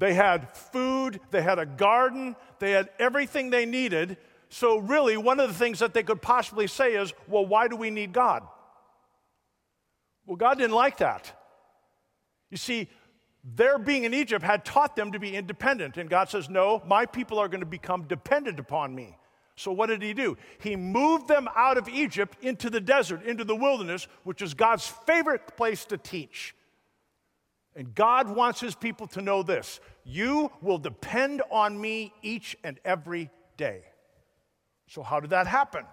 they 0.00 0.14
had 0.14 0.50
food, 0.56 1.20
they 1.30 1.42
had 1.42 1.58
a 1.58 1.66
garden, 1.66 2.34
they 2.58 2.70
had 2.70 2.88
everything 2.98 3.50
they 3.50 3.66
needed. 3.66 4.16
So, 4.48 4.78
really, 4.78 5.18
one 5.18 5.38
of 5.38 5.48
the 5.48 5.54
things 5.54 5.78
that 5.80 5.92
they 5.92 6.02
could 6.02 6.22
possibly 6.22 6.66
say 6.66 6.94
is, 6.94 7.12
well, 7.28 7.44
why 7.44 7.68
do 7.68 7.76
we 7.76 7.90
need 7.90 8.14
God? 8.14 8.42
Well, 10.24 10.36
God 10.36 10.56
didn't 10.56 10.74
like 10.74 10.96
that. 10.96 11.38
You 12.50 12.56
see, 12.56 12.88
their 13.44 13.78
being 13.78 14.04
in 14.04 14.14
Egypt 14.14 14.42
had 14.42 14.64
taught 14.64 14.96
them 14.96 15.12
to 15.12 15.18
be 15.18 15.36
independent. 15.36 15.98
And 15.98 16.08
God 16.08 16.30
says, 16.30 16.48
no, 16.48 16.82
my 16.86 17.04
people 17.04 17.38
are 17.38 17.48
going 17.48 17.60
to 17.60 17.66
become 17.66 18.04
dependent 18.04 18.58
upon 18.58 18.94
me. 18.94 19.18
So, 19.54 19.70
what 19.70 19.88
did 19.88 20.00
he 20.00 20.14
do? 20.14 20.38
He 20.60 20.76
moved 20.76 21.28
them 21.28 21.46
out 21.54 21.76
of 21.76 21.90
Egypt 21.90 22.38
into 22.40 22.70
the 22.70 22.80
desert, 22.80 23.22
into 23.22 23.44
the 23.44 23.54
wilderness, 23.54 24.08
which 24.24 24.40
is 24.40 24.54
God's 24.54 24.86
favorite 24.86 25.58
place 25.58 25.84
to 25.84 25.98
teach. 25.98 26.54
And 27.76 27.94
God 27.94 28.28
wants 28.28 28.60
his 28.60 28.74
people 28.74 29.06
to 29.08 29.22
know 29.22 29.42
this 29.42 29.80
you 30.04 30.50
will 30.60 30.78
depend 30.78 31.42
on 31.50 31.80
me 31.80 32.12
each 32.22 32.56
and 32.64 32.78
every 32.84 33.30
day. 33.56 33.82
So, 34.88 35.02
how 35.02 35.20
did 35.20 35.30
that 35.30 35.46
happen? 35.46 35.84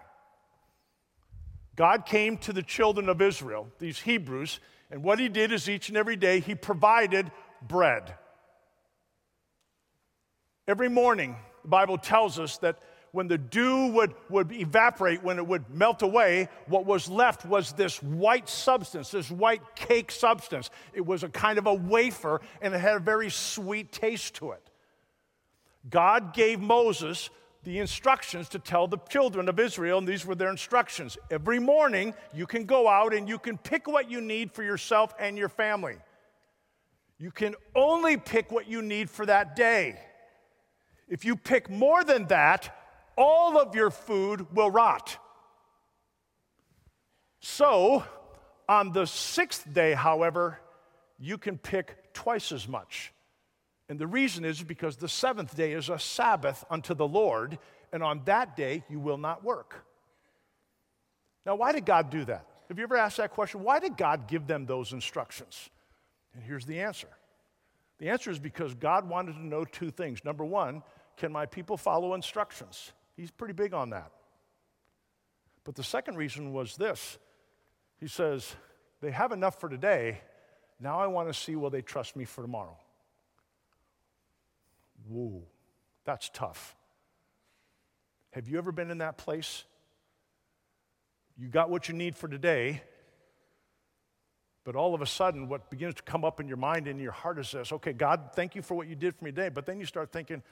God 1.76 2.06
came 2.06 2.36
to 2.38 2.52
the 2.52 2.62
children 2.62 3.08
of 3.08 3.22
Israel, 3.22 3.68
these 3.78 4.00
Hebrews, 4.00 4.58
and 4.90 5.04
what 5.04 5.20
he 5.20 5.28
did 5.28 5.52
is 5.52 5.68
each 5.68 5.88
and 5.88 5.96
every 5.96 6.16
day 6.16 6.40
he 6.40 6.56
provided 6.56 7.30
bread. 7.62 8.14
Every 10.66 10.88
morning, 10.88 11.36
the 11.62 11.68
Bible 11.68 11.96
tells 11.96 12.38
us 12.38 12.58
that 12.58 12.78
when 13.18 13.26
the 13.26 13.36
dew 13.36 13.88
would, 13.88 14.14
would 14.28 14.52
evaporate, 14.52 15.24
when 15.24 15.38
it 15.38 15.46
would 15.48 15.68
melt 15.74 16.02
away, 16.02 16.48
what 16.66 16.86
was 16.86 17.08
left 17.08 17.44
was 17.44 17.72
this 17.72 18.00
white 18.00 18.48
substance, 18.48 19.10
this 19.10 19.28
white 19.28 19.74
cake 19.74 20.12
substance. 20.12 20.70
It 20.92 21.04
was 21.04 21.24
a 21.24 21.28
kind 21.28 21.58
of 21.58 21.66
a 21.66 21.74
wafer 21.74 22.40
and 22.62 22.72
it 22.72 22.78
had 22.78 22.94
a 22.94 23.00
very 23.00 23.28
sweet 23.28 23.90
taste 23.90 24.36
to 24.36 24.52
it. 24.52 24.62
God 25.90 26.32
gave 26.32 26.60
Moses 26.60 27.28
the 27.64 27.80
instructions 27.80 28.48
to 28.50 28.60
tell 28.60 28.86
the 28.86 28.98
children 29.08 29.48
of 29.48 29.58
Israel, 29.58 29.98
and 29.98 30.06
these 30.06 30.24
were 30.24 30.36
their 30.36 30.50
instructions. 30.52 31.18
Every 31.28 31.58
morning, 31.58 32.14
you 32.32 32.46
can 32.46 32.66
go 32.66 32.86
out 32.86 33.12
and 33.12 33.28
you 33.28 33.40
can 33.40 33.58
pick 33.58 33.88
what 33.88 34.08
you 34.08 34.20
need 34.20 34.52
for 34.52 34.62
yourself 34.62 35.12
and 35.18 35.36
your 35.36 35.48
family. 35.48 35.96
You 37.18 37.32
can 37.32 37.56
only 37.74 38.16
pick 38.16 38.52
what 38.52 38.68
you 38.68 38.80
need 38.80 39.10
for 39.10 39.26
that 39.26 39.56
day. 39.56 39.98
If 41.08 41.24
you 41.24 41.34
pick 41.34 41.68
more 41.68 42.04
than 42.04 42.26
that, 42.26 42.77
all 43.18 43.58
of 43.58 43.74
your 43.74 43.90
food 43.90 44.54
will 44.54 44.70
rot. 44.70 45.18
So, 47.40 48.04
on 48.68 48.92
the 48.92 49.06
sixth 49.06 49.70
day, 49.70 49.92
however, 49.92 50.60
you 51.18 51.36
can 51.36 51.58
pick 51.58 52.14
twice 52.14 52.52
as 52.52 52.68
much. 52.68 53.12
And 53.88 53.98
the 53.98 54.06
reason 54.06 54.44
is 54.44 54.62
because 54.62 54.96
the 54.96 55.08
seventh 55.08 55.56
day 55.56 55.72
is 55.72 55.88
a 55.88 55.98
Sabbath 55.98 56.64
unto 56.70 56.94
the 56.94 57.08
Lord, 57.08 57.58
and 57.92 58.02
on 58.02 58.22
that 58.26 58.56
day 58.56 58.84
you 58.88 59.00
will 59.00 59.18
not 59.18 59.42
work. 59.42 59.84
Now, 61.44 61.56
why 61.56 61.72
did 61.72 61.86
God 61.86 62.10
do 62.10 62.24
that? 62.26 62.46
Have 62.68 62.78
you 62.78 62.84
ever 62.84 62.96
asked 62.96 63.16
that 63.16 63.30
question? 63.30 63.62
Why 63.62 63.80
did 63.80 63.96
God 63.96 64.28
give 64.28 64.46
them 64.46 64.66
those 64.66 64.92
instructions? 64.92 65.70
And 66.34 66.44
here's 66.44 66.66
the 66.66 66.80
answer 66.80 67.08
the 67.98 68.10
answer 68.10 68.30
is 68.30 68.38
because 68.38 68.74
God 68.74 69.08
wanted 69.08 69.32
to 69.32 69.44
know 69.44 69.64
two 69.64 69.90
things. 69.90 70.24
Number 70.24 70.44
one, 70.44 70.82
can 71.16 71.32
my 71.32 71.46
people 71.46 71.76
follow 71.76 72.14
instructions? 72.14 72.92
He's 73.18 73.32
pretty 73.32 73.52
big 73.52 73.74
on 73.74 73.90
that. 73.90 74.12
But 75.64 75.74
the 75.74 75.82
second 75.82 76.16
reason 76.16 76.52
was 76.52 76.76
this 76.76 77.18
He 77.98 78.06
says, 78.06 78.54
They 79.02 79.10
have 79.10 79.32
enough 79.32 79.60
for 79.60 79.68
today. 79.68 80.20
Now 80.80 81.00
I 81.00 81.08
want 81.08 81.28
to 81.28 81.34
see 81.34 81.56
will 81.56 81.70
they 81.70 81.82
trust 81.82 82.14
me 82.14 82.24
for 82.24 82.42
tomorrow. 82.42 82.78
Whoa, 85.08 85.42
that's 86.04 86.30
tough. 86.32 86.76
Have 88.30 88.48
you 88.48 88.56
ever 88.58 88.70
been 88.70 88.90
in 88.90 88.98
that 88.98 89.18
place? 89.18 89.64
You 91.36 91.48
got 91.48 91.70
what 91.70 91.88
you 91.88 91.94
need 91.94 92.16
for 92.16 92.28
today, 92.28 92.82
but 94.62 94.76
all 94.76 94.94
of 94.94 95.02
a 95.02 95.06
sudden, 95.06 95.48
what 95.48 95.70
begins 95.70 95.94
to 95.94 96.02
come 96.02 96.24
up 96.24 96.38
in 96.40 96.46
your 96.46 96.56
mind 96.56 96.86
and 96.86 96.98
in 96.98 97.02
your 97.02 97.12
heart 97.12 97.40
is 97.40 97.50
this 97.50 97.72
okay, 97.72 97.92
God, 97.92 98.30
thank 98.34 98.54
you 98.54 98.62
for 98.62 98.76
what 98.76 98.86
you 98.86 98.94
did 98.94 99.16
for 99.16 99.24
me 99.24 99.32
today. 99.32 99.48
But 99.48 99.66
then 99.66 99.80
you 99.80 99.86
start 99.86 100.12
thinking, 100.12 100.42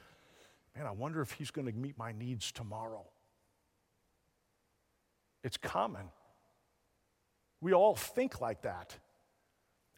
man, 0.76 0.86
I 0.86 0.90
wonder 0.90 1.20
if 1.20 1.32
he's 1.32 1.50
going 1.50 1.66
to 1.66 1.72
meet 1.72 1.96
my 1.96 2.12
needs 2.12 2.52
tomorrow. 2.52 3.04
It's 5.42 5.56
common. 5.56 6.06
We 7.60 7.72
all 7.72 7.94
think 7.94 8.40
like 8.40 8.62
that. 8.62 8.94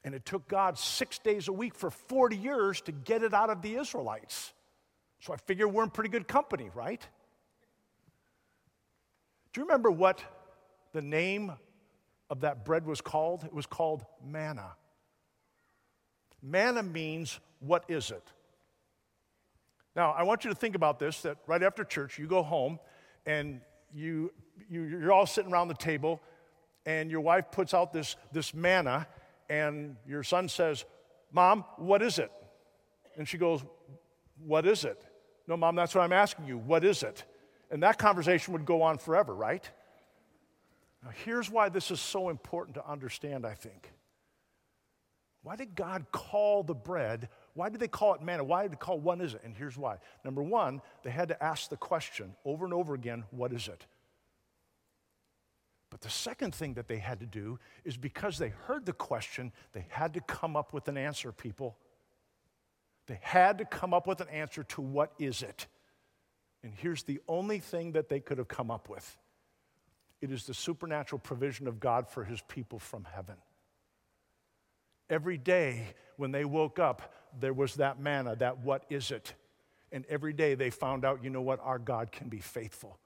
And 0.04 0.14
it 0.14 0.24
took 0.24 0.46
God 0.46 0.78
six 0.78 1.18
days 1.18 1.48
a 1.48 1.52
week 1.52 1.74
for 1.74 1.90
40 1.90 2.36
years 2.36 2.80
to 2.82 2.92
get 2.92 3.22
it 3.22 3.34
out 3.34 3.50
of 3.50 3.62
the 3.62 3.74
Israelites. 3.74 4.52
So 5.20 5.32
I 5.32 5.36
figure 5.36 5.66
we're 5.66 5.82
in 5.82 5.90
pretty 5.90 6.10
good 6.10 6.28
company, 6.28 6.70
right? 6.74 7.00
Do 9.52 9.60
you 9.60 9.66
remember 9.66 9.90
what 9.90 10.22
the 10.92 11.02
name 11.02 11.52
of 12.30 12.40
that 12.40 12.64
bread 12.64 12.86
was 12.86 13.00
called? 13.00 13.42
It 13.42 13.52
was 13.52 13.66
called 13.66 14.04
manna. 14.24 14.76
Manna 16.40 16.84
means, 16.84 17.40
what 17.58 17.84
is 17.88 18.12
it? 18.12 18.22
Now, 19.98 20.14
I 20.16 20.22
want 20.22 20.44
you 20.44 20.50
to 20.50 20.54
think 20.54 20.76
about 20.76 21.00
this 21.00 21.22
that 21.22 21.38
right 21.48 21.60
after 21.60 21.82
church, 21.82 22.20
you 22.20 22.28
go 22.28 22.44
home 22.44 22.78
and 23.26 23.60
you, 23.92 24.32
you, 24.70 24.84
you're 24.84 25.10
all 25.10 25.26
sitting 25.26 25.52
around 25.52 25.66
the 25.66 25.74
table, 25.74 26.22
and 26.86 27.10
your 27.10 27.20
wife 27.20 27.46
puts 27.50 27.74
out 27.74 27.92
this, 27.92 28.14
this 28.30 28.54
manna, 28.54 29.08
and 29.50 29.96
your 30.06 30.22
son 30.22 30.48
says, 30.48 30.84
Mom, 31.32 31.64
what 31.78 32.00
is 32.00 32.20
it? 32.20 32.30
And 33.16 33.26
she 33.26 33.38
goes, 33.38 33.64
What 34.46 34.66
is 34.66 34.84
it? 34.84 35.02
No, 35.48 35.56
Mom, 35.56 35.74
that's 35.74 35.96
what 35.96 36.02
I'm 36.02 36.12
asking 36.12 36.46
you. 36.46 36.58
What 36.58 36.84
is 36.84 37.02
it? 37.02 37.24
And 37.68 37.82
that 37.82 37.98
conversation 37.98 38.52
would 38.52 38.64
go 38.64 38.82
on 38.82 38.98
forever, 38.98 39.34
right? 39.34 39.68
Now, 41.02 41.10
here's 41.24 41.50
why 41.50 41.70
this 41.70 41.90
is 41.90 41.98
so 41.98 42.28
important 42.28 42.76
to 42.76 42.88
understand, 42.88 43.44
I 43.44 43.54
think. 43.54 43.90
Why 45.42 45.56
did 45.56 45.74
God 45.74 46.06
call 46.12 46.62
the 46.62 46.74
bread 46.76 47.28
why 47.54 47.68
did 47.68 47.80
they 47.80 47.88
call 47.88 48.14
it 48.14 48.22
manna? 48.22 48.44
Why 48.44 48.62
did 48.62 48.72
they 48.72 48.76
call 48.76 48.98
one 48.98 49.20
is 49.20 49.34
it? 49.34 49.42
And 49.44 49.54
here's 49.56 49.76
why. 49.76 49.98
Number 50.24 50.42
one, 50.42 50.80
they 51.02 51.10
had 51.10 51.28
to 51.28 51.42
ask 51.42 51.68
the 51.68 51.76
question 51.76 52.34
over 52.44 52.64
and 52.64 52.72
over 52.72 52.94
again, 52.94 53.24
what 53.30 53.52
is 53.52 53.68
it? 53.68 53.86
But 55.90 55.98
But 55.98 56.06
the 56.06 56.10
second 56.10 56.54
thing 56.54 56.74
that 56.74 56.86
they 56.86 56.98
had 56.98 57.18
to 57.18 57.26
do 57.26 57.58
is 57.84 57.96
because 57.96 58.38
they 58.38 58.50
heard 58.50 58.86
the 58.86 58.92
question, 58.92 59.50
they 59.72 59.84
had 59.88 60.14
to 60.14 60.20
come 60.20 60.54
up 60.54 60.72
with 60.72 60.86
an 60.86 60.96
answer, 60.96 61.32
people. 61.32 61.76
They 63.08 63.18
had 63.20 63.58
to 63.58 63.64
come 63.64 63.92
up 63.92 64.06
with 64.06 64.20
an 64.20 64.28
answer 64.28 64.62
to 64.62 64.80
what 64.80 65.12
is 65.18 65.42
it? 65.42 65.66
And 66.62 66.72
here's 66.72 67.02
the 67.02 67.18
only 67.26 67.58
thing 67.58 67.92
that 67.92 68.08
they 68.08 68.20
could 68.20 68.38
have 68.38 68.46
come 68.46 68.70
up 68.70 68.88
with 68.88 69.18
it 70.20 70.30
is 70.30 70.44
the 70.44 70.54
supernatural 70.54 71.18
provision 71.18 71.66
of 71.66 71.80
God 71.80 72.08
for 72.08 72.22
his 72.22 72.40
people 72.42 72.78
from 72.78 73.02
heaven. 73.02 73.36
Every 75.10 75.38
day 75.38 75.94
when 76.16 76.32
they 76.32 76.44
woke 76.44 76.78
up, 76.78 77.14
there 77.38 77.52
was 77.52 77.76
that 77.76 78.00
manna, 78.00 78.36
that 78.36 78.58
what 78.58 78.84
is 78.90 79.10
it? 79.10 79.34
And 79.92 80.04
every 80.08 80.32
day 80.32 80.54
they 80.54 80.70
found 80.70 81.04
out, 81.04 81.24
you 81.24 81.30
know 81.30 81.40
what, 81.40 81.60
our 81.62 81.78
God 81.78 82.12
can 82.12 82.28
be 82.28 82.40
faithful. 82.40 82.98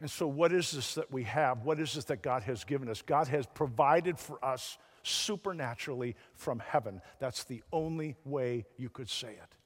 And 0.00 0.10
so, 0.10 0.26
what 0.26 0.52
is 0.52 0.72
this 0.72 0.94
that 0.94 1.12
we 1.12 1.22
have? 1.24 1.64
What 1.64 1.80
is 1.80 1.94
this 1.94 2.04
that 2.06 2.20
God 2.20 2.42
has 2.42 2.64
given 2.64 2.88
us? 2.88 3.00
God 3.00 3.28
has 3.28 3.46
provided 3.46 4.18
for 4.18 4.44
us 4.44 4.76
supernaturally 5.02 6.16
from 6.34 6.58
heaven. 6.58 7.00
That's 7.20 7.44
the 7.44 7.62
only 7.72 8.16
way 8.24 8.66
you 8.76 8.88
could 8.88 9.08
say 9.08 9.28
it. 9.28 9.56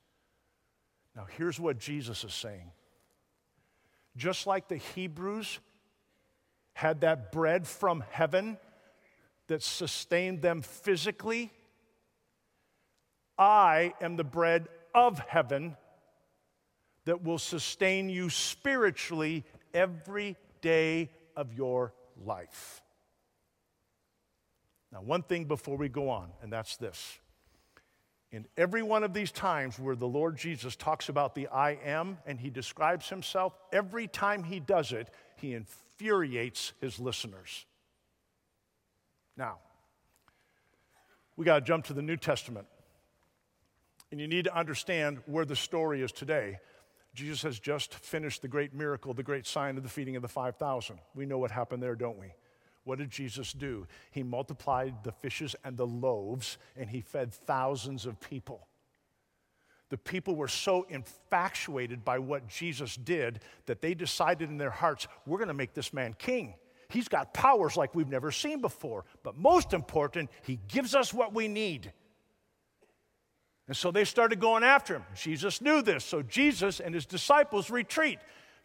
Now, 1.16 1.26
here's 1.36 1.58
what 1.58 1.78
Jesus 1.78 2.22
is 2.24 2.34
saying. 2.34 2.70
Just 4.16 4.46
like 4.46 4.68
the 4.68 4.76
Hebrews 4.76 5.58
had 6.74 7.00
that 7.00 7.32
bread 7.32 7.66
from 7.66 8.04
heaven 8.10 8.58
that 9.49 9.62
sustained 9.62 10.40
them 10.40 10.62
physically, 10.62 11.50
I 13.37 13.95
am 14.00 14.17
the 14.17 14.25
bread 14.25 14.69
of 14.95 15.19
heaven 15.19 15.76
that 17.05 17.23
will 17.23 17.38
sustain 17.38 18.09
you 18.09 18.31
spiritually 18.31 19.45
every 19.75 20.37
day 20.61 21.11
of 21.37 21.55
your 21.55 21.95
life. 22.25 22.83
Now, 24.93 25.00
one 25.02 25.23
thing 25.23 25.45
before 25.45 25.76
we 25.76 25.88
go 25.88 26.09
on, 26.09 26.31
and 26.43 26.52
that's 26.52 26.76
this. 26.76 27.19
In 28.31 28.47
every 28.59 28.83
one 28.83 29.05
of 29.05 29.14
these 29.14 29.33
times 29.33 29.78
where 29.78 29.97
the 29.97 30.07
Lord 30.07 30.37
Jesus 30.37 30.76
talks 30.76 31.09
about 31.09 31.35
the 31.35 31.49
I 31.49 31.78
am 31.83 32.19
and 32.26 32.38
he 32.38 32.50
describes 32.50 33.09
himself, 33.09 33.59
every 33.73 34.07
time 34.07 34.45
he 34.45 34.61
does 34.61 34.93
it, 34.93 35.09
he 35.37 35.55
infuriates 35.55 36.73
his 36.81 36.99
listeners. 36.99 37.64
Now, 39.38 39.59
we 41.37 41.45
got 41.45 41.61
to 41.61 41.64
jump 41.64 41.85
to 41.87 41.95
the 41.95 42.02
New 42.02 42.16
Testament. 42.16 42.66
And 44.11 44.21
you 44.21 44.26
need 44.26 44.45
to 44.45 44.59
understand 44.59 45.18
where 45.26 45.45
the 45.45 45.54
story 45.54 46.02
is 46.02 46.11
today. 46.11 46.59
Jesus 47.14 47.42
has 47.42 47.59
just 47.61 47.95
finished 47.95 48.42
the 48.42 48.49
great 48.49 48.75
miracle, 48.75 49.14
the 49.14 49.23
great 49.23 49.47
sign 49.47 49.76
of 49.76 49.85
the 49.85 49.88
feeding 49.88 50.16
of 50.16 50.23
the 50.23 50.28
5,000. 50.28 50.99
We 51.14 51.25
know 51.25 51.38
what 51.38 51.52
happened 51.52 51.83
there, 51.83 51.95
don't 51.95 52.18
we? 52.18 52.35
What 52.83 52.99
did 52.99 53.11
Jesus 53.11 53.52
do? 53.52 53.87
He 54.11 54.23
multiplied 54.23 55.04
the 55.04 55.12
fishes 55.12 55.54
and 55.64 55.76
the 55.76 55.87
loaves, 55.87 56.59
and 56.76 56.90
he 56.90 57.00
fed 57.00 57.33
thousands 57.33 58.07
of 58.07 58.21
people. 58.21 58.66
The 59.90 59.99
people 59.99 60.37
were 60.37 60.49
so 60.49 60.87
infatuated 60.88 62.04
by 62.04 62.18
what 62.18 62.49
Jesus 62.49 62.97
did 62.97 63.40
that 63.66 63.83
they 63.83 63.95
decided 63.95 64.50
in 64.50 64.59
their 64.59 64.71
hearts, 64.71 65.07
we're 65.26 65.38
going 65.38 65.49
to 65.49 65.54
make 65.54 65.75
this 65.75 65.92
man 65.92 66.14
king. 66.18 66.54
He's 66.90 67.09
got 67.09 67.35
powers 67.35 67.76
like 67.76 67.95
we've 67.95 68.09
never 68.09 68.30
seen 68.33 68.61
before. 68.61 69.04
But 69.23 69.37
most 69.37 69.73
important, 69.73 70.30
he 70.42 70.59
gives 70.68 70.95
us 70.95 71.12
what 71.12 71.35
we 71.35 71.49
need. 71.49 71.92
And 73.66 73.76
so 73.76 73.90
they 73.90 74.04
started 74.04 74.40
going 74.40 74.64
after 74.64 74.95
him. 74.95 75.04
Jesus 75.14 75.61
knew 75.61 75.83
this. 75.83 76.04
So 76.04 76.23
Jesus 76.23 76.80
and 76.80 76.95
his 76.95 77.04
disciples 77.04 77.71
retreat. 77.71 78.18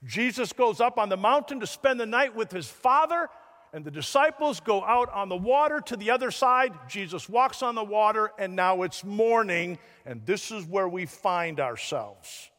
Jesus 0.05 0.53
goes 0.53 0.79
up 0.79 0.97
on 0.97 1.09
the 1.09 1.17
mountain 1.17 1.59
to 1.59 1.67
spend 1.67 1.99
the 1.99 2.05
night 2.05 2.35
with 2.35 2.51
his 2.51 2.67
father 2.67 3.29
and 3.73 3.83
the 3.83 3.91
disciples 3.91 4.59
go 4.59 4.83
out 4.83 5.11
on 5.11 5.29
the 5.29 5.35
water 5.35 5.81
to 5.81 5.97
the 5.97 6.11
other 6.11 6.29
side. 6.29 6.73
Jesus 6.87 7.27
walks 7.27 7.63
on 7.63 7.73
the 7.73 7.83
water, 7.83 8.31
and 8.37 8.55
now 8.55 8.83
it's 8.83 9.03
morning, 9.03 9.79
and 10.05 10.23
this 10.27 10.51
is 10.51 10.63
where 10.63 10.87
we 10.87 11.07
find 11.07 11.59
ourselves. 11.59 12.51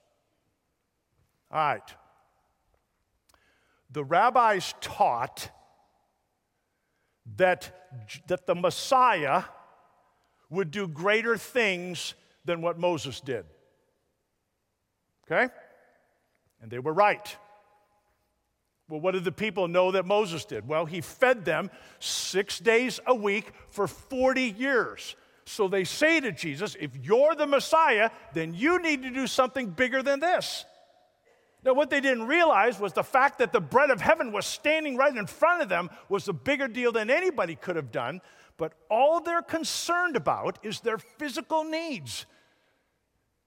All 1.52 1.58
right. 1.58 1.94
The 3.92 4.02
rabbis 4.02 4.74
taught 4.80 5.50
that, 7.36 7.88
that 8.26 8.46
the 8.46 8.54
Messiah 8.54 9.44
would 10.50 10.70
do 10.70 10.86
greater 10.86 11.36
things 11.36 12.14
than 12.44 12.60
what 12.60 12.78
Moses 12.78 13.20
did. 13.20 13.44
Okay? 15.24 15.52
And 16.60 16.70
they 16.70 16.78
were 16.78 16.92
right. 16.92 17.36
Well, 18.88 19.00
what 19.00 19.12
did 19.12 19.24
the 19.24 19.32
people 19.32 19.66
know 19.66 19.92
that 19.92 20.04
Moses 20.04 20.44
did? 20.44 20.68
Well, 20.68 20.84
he 20.84 21.00
fed 21.00 21.44
them 21.44 21.70
six 21.98 22.58
days 22.58 23.00
a 23.06 23.14
week 23.14 23.50
for 23.70 23.86
40 23.86 24.42
years. 24.42 25.16
So 25.46 25.68
they 25.68 25.84
say 25.84 26.20
to 26.20 26.32
Jesus, 26.32 26.76
if 26.78 26.90
you're 26.96 27.34
the 27.34 27.46
Messiah, 27.46 28.10
then 28.34 28.54
you 28.54 28.80
need 28.80 29.02
to 29.02 29.10
do 29.10 29.26
something 29.26 29.70
bigger 29.70 30.02
than 30.02 30.20
this. 30.20 30.64
Now, 31.64 31.72
what 31.72 31.88
they 31.88 32.00
didn't 32.00 32.26
realize 32.26 32.78
was 32.78 32.92
the 32.92 33.02
fact 33.02 33.38
that 33.38 33.52
the 33.52 33.60
bread 33.60 33.90
of 33.90 34.00
heaven 34.00 34.32
was 34.32 34.44
standing 34.44 34.96
right 34.96 35.16
in 35.16 35.26
front 35.26 35.62
of 35.62 35.70
them 35.70 35.88
was 36.10 36.28
a 36.28 36.32
bigger 36.34 36.68
deal 36.68 36.92
than 36.92 37.08
anybody 37.10 37.54
could 37.54 37.76
have 37.76 37.90
done. 37.90 38.20
But 38.58 38.74
all 38.90 39.20
they're 39.20 39.42
concerned 39.42 40.14
about 40.14 40.58
is 40.62 40.80
their 40.80 40.98
physical 40.98 41.64
needs. 41.64 42.26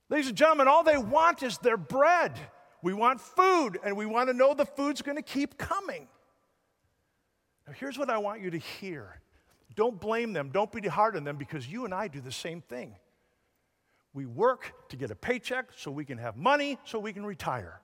Ladies 0.09 0.29
and 0.29 0.37
gentlemen, 0.37 0.67
all 0.67 0.83
they 0.83 0.97
want 0.97 1.43
is 1.43 1.59
their 1.59 1.77
bread. 1.77 2.33
We 2.81 2.93
want 2.93 3.21
food, 3.21 3.79
and 3.83 3.95
we 3.95 4.05
want 4.05 4.29
to 4.29 4.33
know 4.33 4.53
the 4.53 4.65
food's 4.65 5.01
going 5.01 5.17
to 5.17 5.23
keep 5.23 5.57
coming. 5.57 6.07
Now, 7.67 7.73
here's 7.73 7.97
what 7.97 8.09
I 8.09 8.17
want 8.17 8.41
you 8.41 8.49
to 8.51 8.57
hear 8.57 9.21
don't 9.75 9.99
blame 9.99 10.33
them, 10.33 10.49
don't 10.51 10.71
be 10.71 10.87
hard 10.87 11.15
on 11.15 11.23
them, 11.23 11.37
because 11.37 11.67
you 11.67 11.85
and 11.85 11.93
I 11.93 12.07
do 12.07 12.19
the 12.19 12.31
same 12.31 12.61
thing. 12.61 12.95
We 14.13 14.25
work 14.25 14.73
to 14.89 14.97
get 14.97 15.11
a 15.11 15.15
paycheck 15.15 15.67
so 15.75 15.91
we 15.91 16.03
can 16.03 16.17
have 16.17 16.35
money 16.35 16.79
so 16.83 16.97
we 16.97 17.13
can 17.13 17.23
retire. 17.23 17.79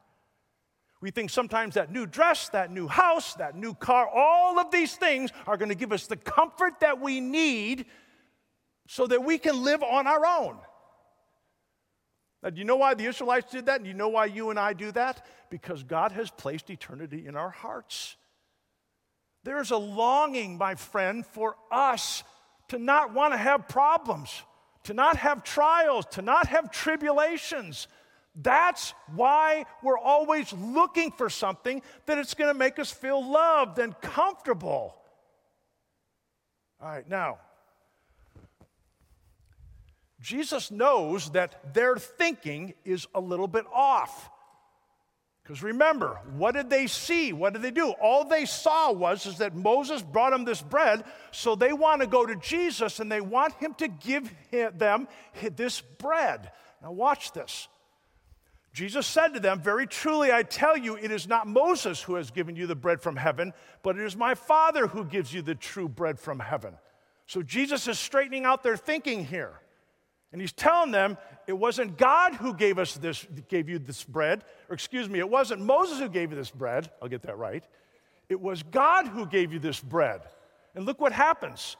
We 1.03 1.11
think 1.11 1.31
sometimes 1.31 1.73
that 1.73 1.91
new 1.91 2.05
dress, 2.05 2.47
that 2.49 2.71
new 2.71 2.87
house, 2.87 3.33
that 3.33 3.57
new 3.57 3.73
car, 3.73 4.07
all 4.07 4.57
of 4.57 4.71
these 4.71 4.95
things 4.95 5.31
are 5.45 5.57
going 5.57 5.67
to 5.67 5.75
give 5.75 5.91
us 5.91 6.07
the 6.07 6.15
comfort 6.15 6.79
that 6.79 7.01
we 7.01 7.19
need 7.19 7.87
so 8.87 9.05
that 9.07 9.21
we 9.21 9.37
can 9.37 9.65
live 9.65 9.83
on 9.83 10.07
our 10.07 10.25
own. 10.25 10.55
Now, 12.41 12.51
do 12.51 12.59
you 12.59 12.63
know 12.63 12.77
why 12.77 12.93
the 12.93 13.03
Israelites 13.03 13.51
did 13.51 13.65
that? 13.65 13.81
And 13.81 13.85
you 13.85 13.93
know 13.93 14.07
why 14.07 14.27
you 14.27 14.49
and 14.49 14.57
I 14.57 14.71
do 14.71 14.93
that? 14.93 15.25
Because 15.49 15.83
God 15.83 16.13
has 16.13 16.31
placed 16.31 16.69
eternity 16.69 17.27
in 17.27 17.35
our 17.35 17.49
hearts. 17.49 18.15
There's 19.43 19.71
a 19.71 19.77
longing, 19.77 20.57
my 20.57 20.75
friend, 20.75 21.25
for 21.25 21.57
us 21.69 22.23
to 22.69 22.79
not 22.79 23.13
want 23.13 23.33
to 23.33 23.37
have 23.37 23.67
problems, 23.67 24.41
to 24.85 24.93
not 24.93 25.17
have 25.17 25.43
trials, 25.43 26.05
to 26.11 26.21
not 26.21 26.47
have 26.47 26.71
tribulations. 26.71 27.89
That's 28.35 28.93
why 29.15 29.65
we're 29.83 29.97
always 29.97 30.51
looking 30.53 31.11
for 31.11 31.29
something 31.29 31.81
that 32.07 32.17
it's 32.17 32.33
going 32.33 32.51
to 32.51 32.57
make 32.57 32.79
us 32.79 32.91
feel 32.91 33.23
loved 33.23 33.77
and 33.77 33.99
comfortable. 34.01 34.95
All 36.81 36.89
right, 36.89 37.07
now, 37.07 37.37
Jesus 40.19 40.71
knows 40.71 41.29
that 41.31 41.73
their 41.73 41.97
thinking 41.97 42.73
is 42.83 43.07
a 43.13 43.19
little 43.19 43.47
bit 43.47 43.65
off. 43.73 44.29
Because 45.43 45.61
remember, 45.61 46.19
what 46.37 46.53
did 46.53 46.69
they 46.69 46.87
see? 46.87 47.33
What 47.33 47.51
did 47.51 47.61
they 47.61 47.71
do? 47.71 47.89
All 48.01 48.23
they 48.23 48.45
saw 48.45 48.93
was 48.93 49.25
is 49.25 49.39
that 49.39 49.53
Moses 49.53 50.01
brought 50.01 50.31
them 50.31 50.45
this 50.45 50.61
bread, 50.61 51.03
so 51.31 51.55
they 51.55 51.73
want 51.73 51.99
to 51.99 52.07
go 52.07 52.25
to 52.25 52.37
Jesus 52.37 53.01
and 53.01 53.11
they 53.11 53.19
want 53.19 53.53
him 53.55 53.73
to 53.75 53.89
give 53.89 54.31
them 54.51 55.09
this 55.51 55.81
bread. 55.81 56.51
Now 56.81 56.93
watch 56.93 57.33
this. 57.33 57.67
Jesus 58.73 59.05
said 59.05 59.36
to 59.36 59.39
them, 59.39 59.62
Very 59.62 59.86
truly 59.86 60.31
I 60.31 60.41
tell 60.41 60.75
you, 60.75 60.95
it 60.95 61.12
is 61.12 61.27
not 61.27 61.47
Moses 61.47 62.01
who 62.01 62.15
has 62.15 62.31
given 62.31 62.55
you 62.55 62.65
the 62.65 62.75
bread 62.75 63.01
from 63.01 63.15
heaven, 63.15 63.53
but 63.83 63.97
it 63.97 64.03
is 64.03 64.17
my 64.17 64.33
Father 64.33 64.88
who 64.88 65.05
gives 65.05 65.31
you 65.31 65.43
the 65.43 65.53
true 65.53 65.88
bread 65.88 66.19
from 66.19 66.39
heaven. 66.39 66.75
So 67.27 67.43
Jesus 67.43 67.88
is 67.88 67.99
straightening 67.99 68.45
out 68.45 68.63
their 68.63 68.75
thinking 68.75 69.25
here. 69.25 69.59
And 70.31 70.41
he's 70.41 70.51
telling 70.51 70.91
them 70.91 71.17
it 71.45 71.53
wasn't 71.53 71.97
God 71.97 72.33
who 72.33 72.55
gave 72.55 72.79
us 72.79 72.95
this, 72.95 73.25
gave 73.47 73.69
you 73.69 73.77
this 73.77 74.03
bread, 74.03 74.43
or 74.67 74.73
excuse 74.73 75.07
me, 75.07 75.19
it 75.19 75.29
wasn't 75.29 75.62
Moses 75.62 75.99
who 75.99 76.09
gave 76.09 76.31
you 76.31 76.36
this 76.36 76.49
bread. 76.49 76.89
I'll 76.99 77.07
get 77.07 77.21
that 77.23 77.38
right. 77.38 77.63
It 78.29 78.41
was 78.41 78.63
God 78.63 79.07
who 79.07 79.27
gave 79.27 79.53
you 79.53 79.59
this 79.59 79.79
bread. 79.79 80.21
And 80.73 80.86
look 80.86 80.99
what 80.99 81.12
happens. 81.12 81.77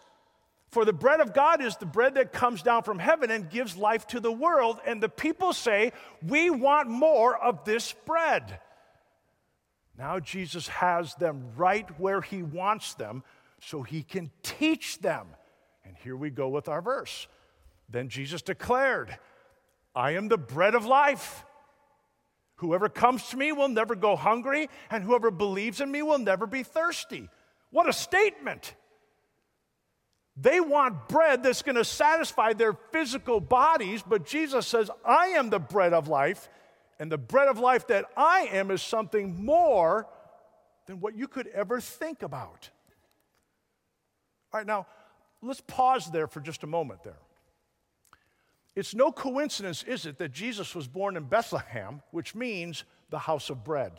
For 0.74 0.86
the 0.86 0.92
bread 0.92 1.20
of 1.20 1.36
God 1.36 1.62
is 1.62 1.78
the 1.78 1.86
bread 1.86 2.16
that 2.16 2.34
comes 2.34 2.64
down 2.64 2.82
from 2.82 2.98
heaven 2.98 3.30
and 3.30 3.48
gives 3.48 3.78
life 3.78 4.08
to 4.08 4.20
the 4.20 4.32
world. 4.32 4.80
And 4.88 5.02
the 5.02 5.08
people 5.08 5.54
say, 5.54 5.92
We 6.28 6.50
want 6.50 6.90
more 6.90 7.38
of 7.38 7.64
this 7.64 7.94
bread. 8.08 8.60
Now 9.96 10.20
Jesus 10.20 10.68
has 10.70 11.14
them 11.14 11.52
right 11.56 11.88
where 12.00 12.22
he 12.22 12.42
wants 12.42 12.96
them 12.96 13.24
so 13.62 13.84
he 13.84 14.02
can 14.02 14.32
teach 14.42 14.98
them. 14.98 15.28
And 15.86 15.96
here 15.96 16.16
we 16.16 16.32
go 16.32 16.50
with 16.50 16.68
our 16.68 16.82
verse. 16.82 17.28
Then 17.88 18.10
Jesus 18.10 18.42
declared, 18.42 19.16
I 19.94 20.16
am 20.16 20.28
the 20.28 20.40
bread 20.40 20.74
of 20.74 20.88
life. 20.88 21.46
Whoever 22.56 22.90
comes 22.90 23.28
to 23.30 23.38
me 23.38 23.52
will 23.52 23.68
never 23.68 23.94
go 23.94 24.16
hungry, 24.16 24.70
and 24.90 25.04
whoever 25.04 25.30
believes 25.30 25.82
in 25.82 25.92
me 25.92 26.02
will 26.02 26.18
never 26.18 26.48
be 26.48 26.64
thirsty. 26.64 27.30
What 27.70 27.88
a 27.88 27.94
statement! 27.94 28.74
They 30.36 30.60
want 30.60 31.08
bread 31.08 31.44
that's 31.44 31.62
going 31.62 31.76
to 31.76 31.86
satisfy 31.86 32.54
their 32.54 32.74
physical 32.74 33.40
bodies, 33.40 34.04
but 34.08 34.26
Jesus 34.26 34.66
says, 34.66 34.90
I 35.06 35.28
am 35.28 35.50
the 35.50 35.60
bread 35.60 35.94
of 35.94 36.08
life, 36.08 36.50
and 37.00 37.12
the 37.12 37.18
bread 37.18 37.48
of 37.48 37.60
life 37.60 37.88
that 37.88 38.06
I 38.18 38.50
am 38.52 38.72
is 38.72 38.82
something 38.82 39.46
more 39.46 40.08
than 40.88 41.00
what 41.00 41.16
you 41.16 41.28
could 41.28 41.48
ever 41.48 41.80
think 41.80 42.24
about. 42.24 42.70
All 44.52 44.60
right, 44.60 44.68
now 44.68 44.88
let's 45.42 45.62
pause 45.62 46.10
there 46.12 46.28
for 46.28 46.40
just 46.40 46.64
a 46.64 46.68
moment 46.68 47.04
there. 47.04 47.20
It's 48.76 48.96
no 48.96 49.12
coincidence, 49.12 49.84
is 49.84 50.08
it, 50.08 50.18
that 50.18 50.32
Jesus 50.32 50.74
was 50.74 50.88
born 50.88 51.16
in 51.16 51.26
Bethlehem, 51.26 52.02
which 52.10 52.34
means 52.34 52.86
the 53.12 53.20
house 53.20 53.52
of 53.52 53.64
bread. 53.64 53.92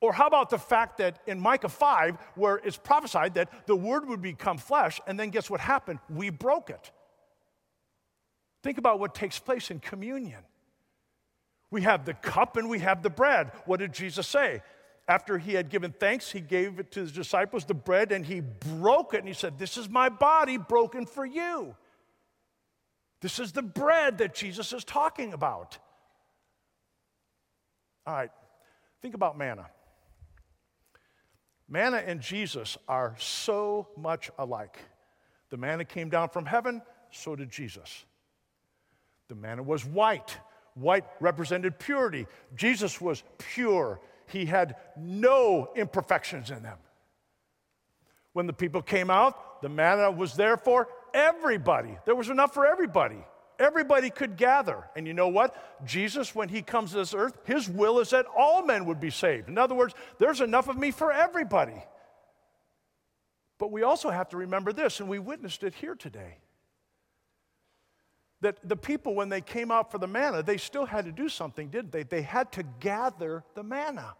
Or 0.00 0.12
how 0.14 0.26
about 0.26 0.48
the 0.48 0.58
fact 0.58 0.98
that 0.98 1.18
in 1.26 1.38
Micah 1.38 1.68
5, 1.68 2.16
where 2.34 2.56
it's 2.56 2.78
prophesied 2.78 3.34
that 3.34 3.66
the 3.66 3.76
word 3.76 4.08
would 4.08 4.22
become 4.22 4.56
flesh, 4.56 5.00
and 5.06 5.20
then 5.20 5.28
guess 5.28 5.50
what 5.50 5.60
happened? 5.60 5.98
We 6.08 6.30
broke 6.30 6.70
it. 6.70 6.90
Think 8.62 8.78
about 8.78 8.98
what 8.98 9.14
takes 9.14 9.38
place 9.38 9.70
in 9.70 9.78
communion. 9.78 10.40
We 11.70 11.82
have 11.82 12.04
the 12.04 12.14
cup 12.14 12.56
and 12.56 12.68
we 12.68 12.80
have 12.80 13.02
the 13.02 13.10
bread. 13.10 13.52
What 13.66 13.78
did 13.78 13.92
Jesus 13.92 14.26
say? 14.26 14.62
After 15.06 15.38
he 15.38 15.54
had 15.54 15.70
given 15.70 15.92
thanks, 15.92 16.30
he 16.30 16.40
gave 16.40 16.78
it 16.78 16.92
to 16.92 17.00
his 17.00 17.12
disciples, 17.12 17.64
the 17.64 17.74
bread, 17.74 18.12
and 18.12 18.24
he 18.24 18.40
broke 18.40 19.14
it. 19.14 19.18
And 19.18 19.28
he 19.28 19.34
said, 19.34 19.58
This 19.58 19.76
is 19.76 19.88
my 19.88 20.08
body 20.08 20.56
broken 20.56 21.04
for 21.04 21.26
you. 21.26 21.74
This 23.20 23.38
is 23.38 23.52
the 23.52 23.62
bread 23.62 24.18
that 24.18 24.34
Jesus 24.34 24.72
is 24.72 24.84
talking 24.84 25.32
about. 25.32 25.78
All 28.06 28.14
right, 28.14 28.30
think 29.02 29.14
about 29.14 29.36
manna. 29.36 29.66
Manna 31.70 31.98
and 31.98 32.20
Jesus 32.20 32.76
are 32.88 33.14
so 33.18 33.88
much 33.96 34.30
alike. 34.38 34.76
The 35.50 35.56
manna 35.56 35.84
came 35.84 36.10
down 36.10 36.28
from 36.28 36.44
heaven, 36.44 36.82
so 37.12 37.36
did 37.36 37.50
Jesus. 37.50 38.04
The 39.28 39.36
manna 39.36 39.62
was 39.62 39.84
white. 39.84 40.36
White 40.74 41.04
represented 41.20 41.78
purity. 41.78 42.26
Jesus 42.56 43.00
was 43.00 43.22
pure. 43.38 44.00
He 44.26 44.46
had 44.46 44.76
no 44.96 45.70
imperfections 45.76 46.50
in 46.50 46.64
them. 46.64 46.78
When 48.32 48.46
the 48.46 48.52
people 48.52 48.82
came 48.82 49.10
out, 49.10 49.62
the 49.62 49.68
manna 49.68 50.10
was 50.10 50.34
there 50.34 50.56
for 50.56 50.88
everybody. 51.14 51.96
There 52.04 52.14
was 52.16 52.30
enough 52.30 52.52
for 52.52 52.66
everybody. 52.66 53.24
Everybody 53.60 54.08
could 54.08 54.38
gather. 54.38 54.88
And 54.96 55.06
you 55.06 55.12
know 55.12 55.28
what? 55.28 55.54
Jesus, 55.84 56.34
when 56.34 56.48
he 56.48 56.62
comes 56.62 56.92
to 56.92 56.96
this 56.96 57.12
earth, 57.12 57.36
his 57.44 57.68
will 57.68 58.00
is 58.00 58.10
that 58.10 58.24
all 58.34 58.64
men 58.64 58.86
would 58.86 58.98
be 58.98 59.10
saved. 59.10 59.48
In 59.50 59.58
other 59.58 59.74
words, 59.74 59.94
there's 60.18 60.40
enough 60.40 60.68
of 60.68 60.78
me 60.78 60.90
for 60.90 61.12
everybody. 61.12 61.84
But 63.58 63.70
we 63.70 63.82
also 63.82 64.08
have 64.08 64.30
to 64.30 64.38
remember 64.38 64.72
this, 64.72 64.98
and 64.98 65.10
we 65.10 65.18
witnessed 65.18 65.62
it 65.62 65.74
here 65.74 65.94
today. 65.94 66.38
That 68.40 68.56
the 68.66 68.76
people, 68.76 69.14
when 69.14 69.28
they 69.28 69.42
came 69.42 69.70
out 69.70 69.92
for 69.92 69.98
the 69.98 70.08
manna, 70.08 70.42
they 70.42 70.56
still 70.56 70.86
had 70.86 71.04
to 71.04 71.12
do 71.12 71.28
something, 71.28 71.68
didn't 71.68 71.92
they? 71.92 72.04
They 72.04 72.22
had 72.22 72.50
to 72.52 72.62
gather 72.80 73.44
the 73.54 73.62
manna, 73.62 74.14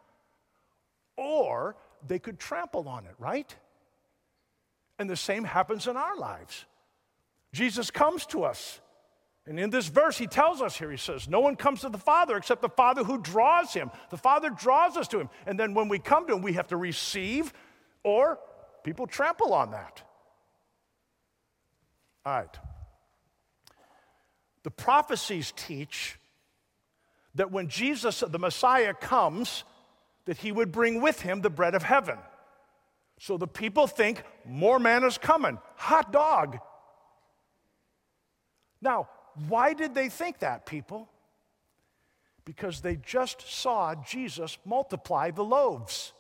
or 1.17 1.77
they 2.07 2.19
could 2.19 2.39
trample 2.39 2.87
on 2.87 3.07
it, 3.07 3.15
right? 3.19 3.57
And 4.99 5.09
the 5.09 5.17
same 5.17 5.45
happens 5.45 5.87
in 5.87 5.97
our 5.97 6.15
lives. 6.15 6.67
Jesus 7.55 7.91
comes 7.91 8.27
to 8.27 8.45
us. 8.45 8.81
And 9.47 9.59
in 9.59 9.71
this 9.71 9.89
verse, 9.89 10.19
he 10.19 10.27
tells 10.27 10.61
us 10.61 10.77
here, 10.77 10.91
he 10.91 10.97
says, 10.97 11.29
No 11.29 11.41
one 11.41 11.57
comes 11.57 11.81
to 11.81 11.89
the 11.89 11.99
Father 11.99 12.37
except 12.37 12.63
the 12.63 12.69
Father 12.69 13.03
who 13.03 13.21
draws 13.21 13.73
him. 13.73 13.91
The 14.11 14.17
Father 14.17 14.51
draws 14.51 14.97
us 14.97 15.09
to 15.09 15.19
him. 15.19 15.31
And 15.47 15.59
then 15.59 15.75
when 15.75 15.89
we 15.89 15.99
come 15.99 16.27
to 16.27 16.35
him, 16.35 16.43
we 16.43 16.53
have 16.53 16.69
to 16.69 16.77
receive, 16.77 17.53
or 18.05 18.39
people 18.85 19.07
trample 19.07 19.55
on 19.55 19.73
that. 19.73 20.03
All 22.25 22.35
right. 22.35 22.59
The 24.63 24.71
prophecies 24.71 25.53
teach 25.57 26.19
that 27.35 27.51
when 27.51 27.69
Jesus, 27.69 28.23
the 28.27 28.39
Messiah, 28.39 28.93
comes, 28.93 29.65
that 30.27 30.37
he 30.37 30.53
would 30.53 30.71
bring 30.71 31.01
with 31.01 31.23
him 31.23 31.41
the 31.41 31.51
bread 31.51 31.75
of 31.75 31.83
heaven. 31.83 32.19
So 33.19 33.37
the 33.37 33.47
people 33.47 33.87
think 33.87 34.23
more 34.45 34.79
manna's 34.79 35.19
coming. 35.19 35.59
Hot 35.77 36.13
dog. 36.13 36.59
Now, 38.83 39.09
why 39.49 39.73
did 39.73 39.95
they 39.95 40.09
think 40.09 40.41
that, 40.41 40.67
people? 40.67 41.09
Because 42.45 42.81
they 42.81 42.97
just 42.97 43.43
saw 43.51 43.95
Jesus 43.95 44.59
multiply 44.65 45.31
the 45.31 45.45
loaves 45.45 46.13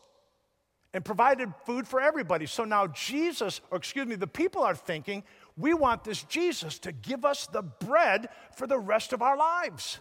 and 0.92 1.04
provided 1.04 1.52
food 1.64 1.86
for 1.86 2.00
everybody. 2.00 2.46
So 2.46 2.64
now 2.64 2.88
Jesus, 2.88 3.60
or 3.70 3.78
excuse 3.78 4.06
me, 4.06 4.16
the 4.16 4.26
people 4.26 4.62
are 4.62 4.74
thinking, 4.74 5.22
we 5.56 5.74
want 5.74 6.04
this 6.04 6.22
Jesus 6.24 6.78
to 6.80 6.92
give 6.92 7.24
us 7.24 7.46
the 7.46 7.62
bread 7.62 8.28
for 8.56 8.66
the 8.66 8.78
rest 8.78 9.12
of 9.12 9.22
our 9.22 9.36
lives. 9.36 10.00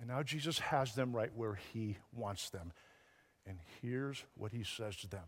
And 0.00 0.08
now 0.08 0.22
Jesus 0.22 0.58
has 0.58 0.94
them 0.94 1.14
right 1.14 1.30
where 1.34 1.58
he 1.72 1.98
wants 2.12 2.50
them. 2.50 2.72
And 3.46 3.58
here's 3.82 4.24
what 4.36 4.52
he 4.52 4.62
says 4.62 4.96
to 4.98 5.08
them 5.08 5.24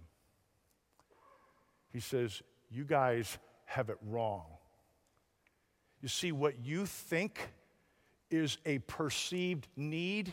He 1.92 2.00
says, 2.00 2.42
You 2.70 2.85
guys 2.85 3.38
have 3.64 3.90
it 3.90 3.96
wrong. 4.07 4.44
You 6.00 6.08
see, 6.08 6.32
what 6.32 6.64
you 6.64 6.86
think 6.86 7.50
is 8.30 8.58
a 8.64 8.78
perceived 8.78 9.66
need, 9.76 10.32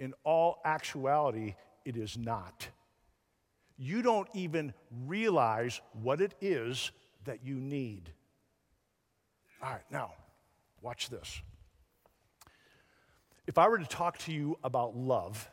in 0.00 0.14
all 0.24 0.60
actuality, 0.64 1.54
it 1.84 1.96
is 1.96 2.16
not. 2.16 2.68
You 3.76 4.02
don't 4.02 4.28
even 4.34 4.74
realize 5.06 5.80
what 5.92 6.20
it 6.20 6.34
is 6.40 6.90
that 7.24 7.44
you 7.44 7.54
need. 7.54 8.10
All 9.62 9.70
right, 9.70 9.82
now, 9.90 10.12
watch 10.82 11.08
this. 11.08 11.40
If 13.46 13.56
I 13.56 13.68
were 13.68 13.78
to 13.78 13.86
talk 13.86 14.18
to 14.18 14.32
you 14.32 14.58
about 14.62 14.96
love, 14.96 15.48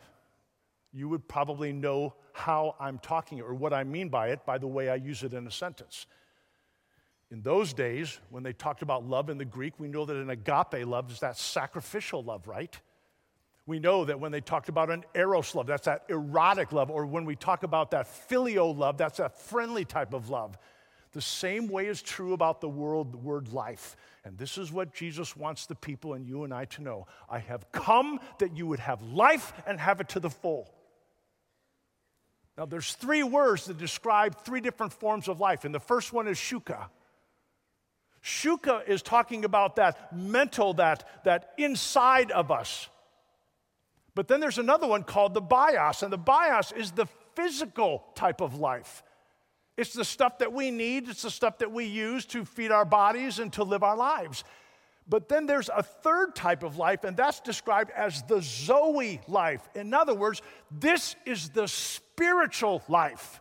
you 0.92 1.08
would 1.10 1.28
probably 1.28 1.72
know 1.72 2.14
how 2.34 2.76
I'm 2.80 3.00
talking 3.00 3.42
or 3.42 3.54
what 3.54 3.74
I 3.74 3.84
mean 3.84 4.10
by 4.10 4.30
it 4.30 4.46
by 4.46 4.58
the 4.58 4.68
way 4.68 4.90
I 4.90 4.96
use 4.96 5.24
it 5.24 5.34
in 5.34 5.48
a 5.48 5.52
sentence. 5.52 6.06
In 7.32 7.42
those 7.42 7.74
days, 7.74 8.20
when 8.30 8.44
they 8.44 8.54
talked 8.54 8.82
about 8.82 9.08
love 9.08 9.30
in 9.30 9.38
the 9.38 9.46
Greek, 9.46 9.74
we 9.80 9.88
know 9.88 10.06
that 10.06 10.16
an 10.16 10.30
agape 10.30 10.86
love 10.86 11.12
is 11.12 11.20
that 11.20 11.38
sacrificial 11.38 12.24
love, 12.24 12.48
right? 12.48 12.80
We 13.66 13.80
know 13.80 14.06
that 14.06 14.20
when 14.20 14.32
they 14.32 14.42
talked 14.42 14.70
about 14.70 14.92
an 14.92 15.04
eros 15.16 15.56
love, 15.56 15.66
that's 15.66 15.86
that 15.86 16.04
erotic 16.08 16.72
love, 16.72 16.92
or 16.92 17.06
when 17.08 17.26
we 17.26 17.36
talk 17.36 17.64
about 17.64 17.92
that 17.92 18.08
filial 18.08 18.76
love, 18.76 18.98
that's 18.98 19.20
a 19.20 19.30
friendly 19.30 19.86
type 19.86 20.14
of 20.14 20.30
love. 20.30 20.56
The 21.14 21.22
same 21.22 21.68
way 21.68 21.88
is 21.88 22.02
true 22.02 22.34
about 22.34 22.62
the 22.62 22.70
world, 22.70 23.14
the 23.14 23.18
word 23.18 23.54
life. 23.54 23.96
And 24.24 24.38
this 24.38 24.58
is 24.58 24.72
what 24.72 24.94
Jesus 24.94 25.36
wants 25.36 25.66
the 25.66 25.74
people 25.74 26.14
and 26.14 26.28
you 26.28 26.44
and 26.44 26.54
I 26.54 26.66
to 26.66 26.84
know. 26.84 27.08
I 27.30 27.40
have 27.40 27.72
come 27.72 28.20
that 28.40 28.56
you 28.56 28.68
would 28.68 28.80
have 28.80 29.02
life 29.02 29.54
and 29.66 29.80
have 29.80 30.00
it 30.02 30.10
to 30.10 30.20
the 30.20 30.30
full. 30.30 30.72
Now, 32.58 32.66
there's 32.66 32.94
three 32.94 33.24
words 33.24 33.66
that 33.66 33.78
describe 33.78 34.38
three 34.44 34.62
different 34.62 34.94
forms 34.94 35.28
of 35.28 35.40
life, 35.40 35.66
and 35.66 35.74
the 35.74 35.80
first 35.80 36.14
one 36.14 36.28
is 36.28 36.38
shuka. 36.38 36.90
Shuka 38.26 38.82
is 38.88 39.04
talking 39.04 39.46
about 39.46 39.76
that 39.76 40.12
mental, 40.12 40.74
that, 40.74 41.24
that 41.26 41.52
inside 41.60 42.32
of 42.32 42.50
us. 42.50 42.90
But 44.16 44.28
then 44.28 44.40
there's 44.40 44.58
another 44.58 44.88
one 44.88 45.04
called 45.04 45.36
the 45.36 45.42
bios, 45.42 46.02
and 46.02 46.12
the 46.12 46.18
bios 46.18 46.72
is 46.72 46.92
the 46.92 47.06
physical 47.36 48.04
type 48.16 48.42
of 48.42 48.56
life. 48.56 49.04
It's 49.78 49.94
the 49.94 50.04
stuff 50.04 50.40
that 50.40 50.52
we 50.52 50.72
need, 50.72 51.08
it's 51.08 51.22
the 51.22 51.30
stuff 51.30 51.60
that 51.60 51.72
we 51.72 51.86
use 51.86 52.26
to 52.28 52.46
feed 52.46 52.72
our 52.72 52.86
bodies 52.86 53.38
and 53.38 53.54
to 53.54 53.64
live 53.64 53.84
our 53.84 53.96
lives. 53.96 54.44
But 55.08 55.30
then 55.30 55.46
there's 55.46 55.70
a 55.70 55.84
third 55.84 56.34
type 56.36 56.64
of 56.64 56.78
life, 56.78 57.04
and 57.04 57.16
that's 57.16 57.42
described 57.42 57.92
as 57.92 58.24
the 58.24 58.42
Zoe 58.42 59.22
life. 59.28 59.70
In 59.76 59.94
other 59.94 60.16
words, 60.16 60.42
this 60.72 61.16
is 61.28 61.50
the 61.50 61.68
spiritual 61.68 62.82
life. 62.88 63.40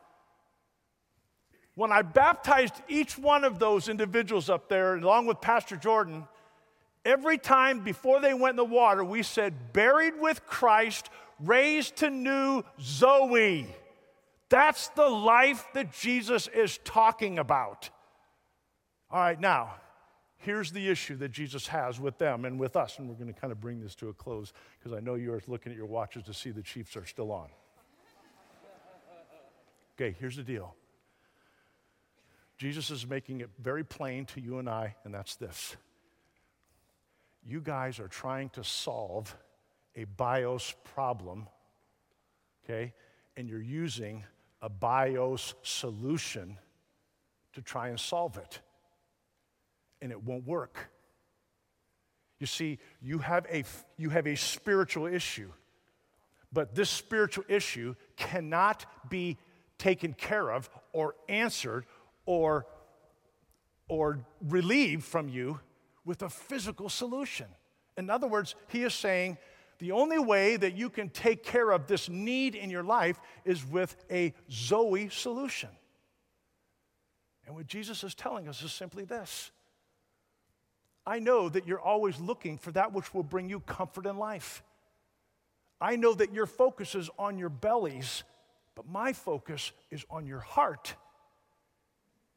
When 1.74 1.90
I 1.90 2.02
baptized 2.02 2.74
each 2.88 3.18
one 3.18 3.44
of 3.44 3.58
those 3.58 3.88
individuals 3.88 4.48
up 4.48 4.68
there, 4.68 4.94
along 4.94 5.26
with 5.26 5.40
Pastor 5.40 5.76
Jordan, 5.76 6.28
every 7.04 7.36
time 7.36 7.82
before 7.82 8.20
they 8.20 8.32
went 8.32 8.52
in 8.52 8.56
the 8.56 8.64
water, 8.64 9.04
we 9.04 9.22
said, 9.22 9.72
buried 9.72 10.14
with 10.20 10.46
Christ, 10.46 11.10
raised 11.40 11.96
to 11.96 12.10
new 12.10 12.62
Zoe. 12.80 13.66
That's 14.50 14.88
the 14.88 15.08
life 15.08 15.66
that 15.74 15.92
Jesus 15.92 16.46
is 16.46 16.78
talking 16.84 17.40
about. 17.40 17.90
All 19.10 19.18
right, 19.18 19.40
now, 19.40 19.74
here's 20.36 20.70
the 20.70 20.88
issue 20.88 21.16
that 21.16 21.32
Jesus 21.32 21.66
has 21.66 21.98
with 21.98 22.18
them 22.18 22.44
and 22.44 22.58
with 22.58 22.76
us, 22.76 22.98
and 22.98 23.08
we're 23.08 23.16
going 23.16 23.32
to 23.32 23.40
kind 23.40 23.52
of 23.52 23.60
bring 23.60 23.80
this 23.80 23.96
to 23.96 24.10
a 24.10 24.12
close 24.12 24.52
because 24.78 24.96
I 24.96 25.00
know 25.00 25.16
you're 25.16 25.42
looking 25.48 25.72
at 25.72 25.76
your 25.76 25.86
watches 25.86 26.22
to 26.24 26.34
see 26.34 26.50
the 26.50 26.62
Chiefs 26.62 26.96
are 26.96 27.06
still 27.06 27.32
on. 27.32 27.48
Okay, 29.96 30.14
here's 30.20 30.36
the 30.36 30.42
deal 30.44 30.76
Jesus 32.56 32.90
is 32.90 33.06
making 33.06 33.40
it 33.40 33.50
very 33.58 33.84
plain 33.84 34.26
to 34.26 34.40
you 34.40 34.58
and 34.58 34.68
I, 34.68 34.94
and 35.04 35.12
that's 35.12 35.36
this. 35.36 35.76
You 37.46 37.60
guys 37.60 37.98
are 37.98 38.08
trying 38.08 38.50
to 38.50 38.64
solve 38.64 39.36
a 39.96 40.04
bios 40.04 40.74
problem, 40.84 41.46
okay? 42.64 42.94
And 43.36 43.48
you're 43.48 43.60
using 43.60 44.24
a 44.62 44.68
bios 44.68 45.54
solution 45.62 46.58
to 47.52 47.62
try 47.62 47.88
and 47.88 47.98
solve 47.98 48.38
it. 48.38 48.60
And 50.00 50.12
it 50.12 50.22
won't 50.22 50.46
work. 50.46 50.90
You 52.38 52.46
see, 52.46 52.78
you 53.00 53.18
have 53.18 53.46
a, 53.50 53.64
you 53.96 54.10
have 54.10 54.26
a 54.26 54.36
spiritual 54.36 55.06
issue, 55.06 55.50
but 56.52 56.74
this 56.74 56.90
spiritual 56.90 57.44
issue 57.48 57.94
cannot 58.16 58.86
be 59.08 59.38
taken 59.78 60.12
care 60.12 60.50
of 60.50 60.68
or 60.92 61.14
answered 61.28 61.84
or, 62.26 62.66
or 63.88 64.24
relieved 64.40 65.04
from 65.04 65.28
you 65.28 65.60
with 66.04 66.22
a 66.22 66.28
physical 66.28 66.88
solution. 66.88 67.46
In 67.96 68.10
other 68.10 68.26
words, 68.26 68.54
he 68.68 68.82
is 68.82 68.94
saying 68.94 69.38
the 69.78 69.92
only 69.92 70.18
way 70.18 70.56
that 70.56 70.76
you 70.76 70.88
can 70.88 71.08
take 71.08 71.42
care 71.42 71.70
of 71.70 71.86
this 71.86 72.08
need 72.08 72.54
in 72.54 72.70
your 72.70 72.84
life 72.84 73.20
is 73.44 73.66
with 73.66 73.96
a 74.10 74.32
Zoe 74.50 75.08
solution. 75.08 75.70
And 77.46 77.54
what 77.54 77.66
Jesus 77.66 78.04
is 78.04 78.14
telling 78.14 78.48
us 78.48 78.62
is 78.62 78.72
simply 78.72 79.04
this 79.04 79.50
I 81.06 81.18
know 81.18 81.48
that 81.48 81.66
you're 81.66 81.80
always 81.80 82.18
looking 82.18 82.56
for 82.56 82.72
that 82.72 82.92
which 82.92 83.12
will 83.12 83.22
bring 83.22 83.48
you 83.48 83.60
comfort 83.60 84.06
in 84.06 84.16
life. 84.16 84.62
I 85.80 85.96
know 85.96 86.14
that 86.14 86.32
your 86.32 86.46
focus 86.46 86.94
is 86.94 87.10
on 87.18 87.36
your 87.36 87.50
bellies, 87.50 88.22
but 88.74 88.88
my 88.88 89.12
focus 89.12 89.72
is 89.90 90.04
on 90.08 90.26
your 90.26 90.40
heart. 90.40 90.94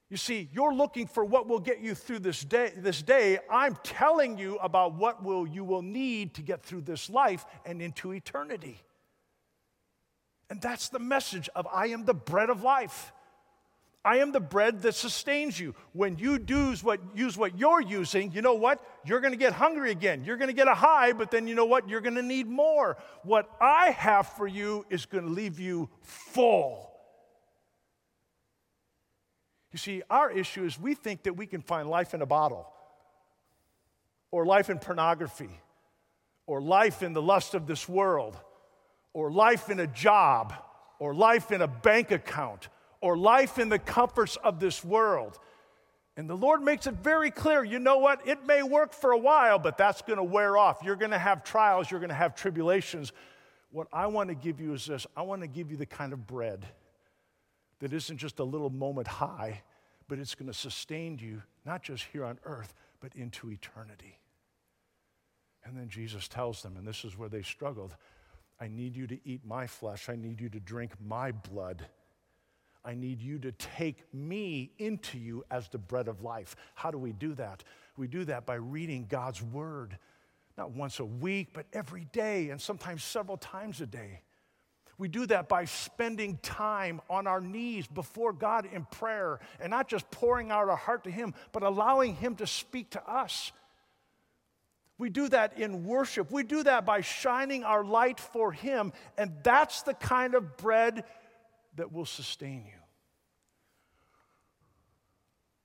You 0.09 0.17
see, 0.17 0.49
you're 0.53 0.73
looking 0.73 1.05
for 1.05 1.25
what 1.25 1.47
will 1.47 1.59
get 1.59 1.81
you 1.81 1.93
through 1.93 2.19
this 2.19 2.41
day. 2.41 2.71
This 2.75 3.01
day, 3.01 3.39
I'm 3.51 3.77
telling 3.83 4.37
you 4.37 4.55
about 4.57 4.95
what 4.95 5.21
will 5.21 5.45
you 5.45 5.65
will 5.65 5.81
need 5.81 6.35
to 6.35 6.41
get 6.41 6.63
through 6.63 6.81
this 6.81 7.09
life 7.09 7.45
and 7.65 7.81
into 7.81 8.13
eternity. 8.13 8.79
And 10.49 10.61
that's 10.61 10.87
the 10.87 10.99
message 10.99 11.49
of 11.55 11.67
I 11.73 11.87
am 11.87 12.05
the 12.05 12.13
bread 12.13 12.49
of 12.49 12.63
life. 12.63 13.11
I 14.05 14.19
am 14.19 14.31
the 14.31 14.39
bread 14.39 14.83
that 14.83 14.95
sustains 14.95 15.59
you. 15.59 15.75
When 15.91 16.17
you 16.17 16.37
what, 16.81 17.01
use 17.13 17.37
what 17.37 17.59
you're 17.59 17.81
using, 17.81 18.31
you 18.31 18.41
know 18.41 18.53
what? 18.53 18.81
You're 19.03 19.19
going 19.19 19.33
to 19.33 19.37
get 19.37 19.51
hungry 19.51 19.91
again. 19.91 20.23
You're 20.23 20.37
going 20.37 20.47
to 20.47 20.53
get 20.53 20.69
a 20.69 20.73
high, 20.73 21.11
but 21.11 21.29
then 21.29 21.45
you 21.45 21.55
know 21.55 21.65
what? 21.65 21.89
You're 21.89 21.99
going 21.99 22.15
to 22.15 22.21
need 22.21 22.47
more. 22.47 22.95
What 23.23 23.49
I 23.59 23.89
have 23.91 24.29
for 24.29 24.47
you 24.47 24.85
is 24.89 25.05
going 25.05 25.25
to 25.25 25.29
leave 25.29 25.59
you 25.59 25.89
full. 26.01 26.96
You 29.71 29.77
see, 29.77 30.01
our 30.09 30.31
issue 30.31 30.63
is 30.63 30.79
we 30.79 30.93
think 30.93 31.23
that 31.23 31.33
we 31.33 31.45
can 31.45 31.61
find 31.61 31.89
life 31.89 32.13
in 32.13 32.21
a 32.21 32.25
bottle, 32.25 32.67
or 34.31 34.45
life 34.45 34.69
in 34.69 34.79
pornography, 34.79 35.49
or 36.45 36.61
life 36.61 37.03
in 37.03 37.13
the 37.13 37.21
lust 37.21 37.53
of 37.53 37.67
this 37.67 37.87
world, 37.87 38.37
or 39.13 39.31
life 39.31 39.69
in 39.69 39.79
a 39.79 39.87
job, 39.87 40.53
or 40.99 41.13
life 41.13 41.51
in 41.51 41.61
a 41.61 41.67
bank 41.67 42.11
account, 42.11 42.69
or 43.01 43.17
life 43.17 43.59
in 43.59 43.69
the 43.69 43.79
comforts 43.79 44.37
of 44.37 44.59
this 44.59 44.83
world. 44.83 45.37
And 46.15 46.27
the 46.27 46.35
Lord 46.35 46.63
makes 46.63 46.87
it 46.87 46.95
very 46.95 47.29
clear 47.29 47.63
you 47.63 47.77
know 47.77 47.97
what? 47.97 48.27
It 48.27 48.45
may 48.45 48.63
work 48.63 48.93
for 48.93 49.11
a 49.11 49.17
while, 49.17 49.59
but 49.59 49.77
that's 49.77 50.01
going 50.01 50.17
to 50.17 50.23
wear 50.23 50.57
off. 50.57 50.79
You're 50.83 50.95
going 50.95 51.11
to 51.11 51.19
have 51.19 51.43
trials, 51.43 51.91
you're 51.91 51.99
going 51.99 52.09
to 52.09 52.15
have 52.15 52.35
tribulations. 52.35 53.11
What 53.71 53.87
I 53.91 54.07
want 54.07 54.29
to 54.29 54.35
give 54.35 54.61
you 54.61 54.73
is 54.73 54.85
this 54.85 55.05
I 55.15 55.23
want 55.23 55.41
to 55.41 55.47
give 55.47 55.69
you 55.69 55.77
the 55.77 55.85
kind 55.85 56.13
of 56.13 56.25
bread 56.25 56.65
that 57.79 57.93
isn't 57.93 58.17
just 58.17 58.39
a 58.39 58.43
little 58.43 58.69
moment 58.69 59.07
high, 59.07 59.61
but 60.07 60.19
it's 60.19 60.35
going 60.35 60.51
to 60.51 60.57
sustain 60.57 61.19
you, 61.19 61.43
not 61.65 61.83
just 61.83 62.05
here 62.11 62.25
on 62.25 62.39
earth, 62.43 62.73
but 62.99 63.15
into 63.15 63.51
eternity. 63.51 64.19
And 65.63 65.77
then 65.77 65.89
Jesus 65.89 66.27
tells 66.27 66.61
them, 66.63 66.77
and 66.77 66.87
this 66.87 67.03
is 67.03 67.17
where 67.17 67.29
they 67.29 67.41
struggled 67.41 67.95
I 68.59 68.67
need 68.67 68.95
you 68.95 69.05
to 69.05 69.19
eat 69.23 69.41
my 69.45 69.67
flesh, 69.67 70.09
I 70.09 70.15
need 70.15 70.41
you 70.41 70.49
to 70.49 70.59
drink 70.59 70.93
my 71.05 71.31
blood. 71.31 71.85
I 72.83 72.95
need 72.95 73.21
you 73.21 73.37
to 73.39 73.51
take 73.51 74.11
me 74.13 74.71
into 74.79 75.19
you 75.19 75.43
as 75.51 75.67
the 75.67 75.77
bread 75.77 76.07
of 76.07 76.21
life. 76.21 76.55
How 76.73 76.89
do 76.89 76.97
we 76.97 77.11
do 77.11 77.33
that? 77.35 77.63
We 77.97 78.07
do 78.07 78.23
that 78.25 78.45
by 78.45 78.55
reading 78.55 79.07
God's 79.09 79.43
word, 79.43 79.97
not 80.57 80.71
once 80.71 80.99
a 80.99 81.05
week, 81.05 81.49
but 81.53 81.65
every 81.73 82.07
day, 82.13 82.49
and 82.49 82.61
sometimes 82.61 83.03
several 83.03 83.37
times 83.37 83.81
a 83.81 83.85
day. 83.85 84.21
We 84.97 85.07
do 85.07 85.27
that 85.27 85.47
by 85.47 85.65
spending 85.65 86.39
time 86.41 87.01
on 87.09 87.27
our 87.27 87.39
knees 87.39 87.85
before 87.85 88.33
God 88.33 88.67
in 88.71 88.85
prayer 88.85 89.39
and 89.59 89.69
not 89.69 89.87
just 89.87 90.09
pouring 90.09 90.49
out 90.49 90.69
our 90.69 90.75
heart 90.75 91.03
to 91.03 91.11
Him, 91.11 91.35
but 91.51 91.61
allowing 91.61 92.15
Him 92.15 92.35
to 92.37 92.47
speak 92.47 92.89
to 92.91 93.07
us. 93.07 93.51
We 94.97 95.11
do 95.11 95.29
that 95.29 95.59
in 95.59 95.85
worship. 95.85 96.31
We 96.31 96.41
do 96.41 96.63
that 96.63 96.83
by 96.83 97.01
shining 97.01 97.63
our 97.63 97.83
light 97.83 98.19
for 98.19 98.51
Him, 98.51 98.91
and 99.17 99.33
that's 99.43 99.83
the 99.83 99.93
kind 99.93 100.33
of 100.33 100.57
bread 100.57 101.03
that 101.75 101.93
will 101.93 102.05
sustain 102.05 102.65
you. 102.65 102.79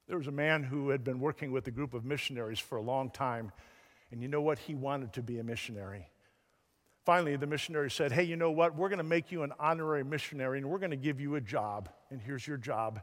There 0.08 0.18
was 0.18 0.26
a 0.26 0.32
man 0.32 0.62
who 0.62 0.90
had 0.90 1.04
been 1.04 1.20
working 1.20 1.52
with 1.52 1.66
a 1.68 1.70
group 1.70 1.94
of 1.94 2.04
missionaries 2.04 2.58
for 2.58 2.76
a 2.76 2.82
long 2.82 3.08
time, 3.08 3.50
and 4.10 4.20
you 4.20 4.28
know 4.28 4.42
what? 4.42 4.58
He 4.58 4.74
wanted 4.74 5.14
to 5.14 5.22
be 5.22 5.38
a 5.38 5.44
missionary. 5.44 6.11
Finally, 7.04 7.36
the 7.36 7.46
missionary 7.46 7.90
said, 7.90 8.12
Hey, 8.12 8.22
you 8.22 8.36
know 8.36 8.50
what? 8.50 8.76
We're 8.76 8.88
going 8.88 8.98
to 8.98 9.04
make 9.04 9.32
you 9.32 9.42
an 9.42 9.52
honorary 9.58 10.04
missionary 10.04 10.58
and 10.58 10.68
we're 10.68 10.78
going 10.78 10.90
to 10.90 10.96
give 10.96 11.20
you 11.20 11.34
a 11.34 11.40
job. 11.40 11.88
And 12.10 12.20
here's 12.20 12.46
your 12.46 12.56
job. 12.56 13.00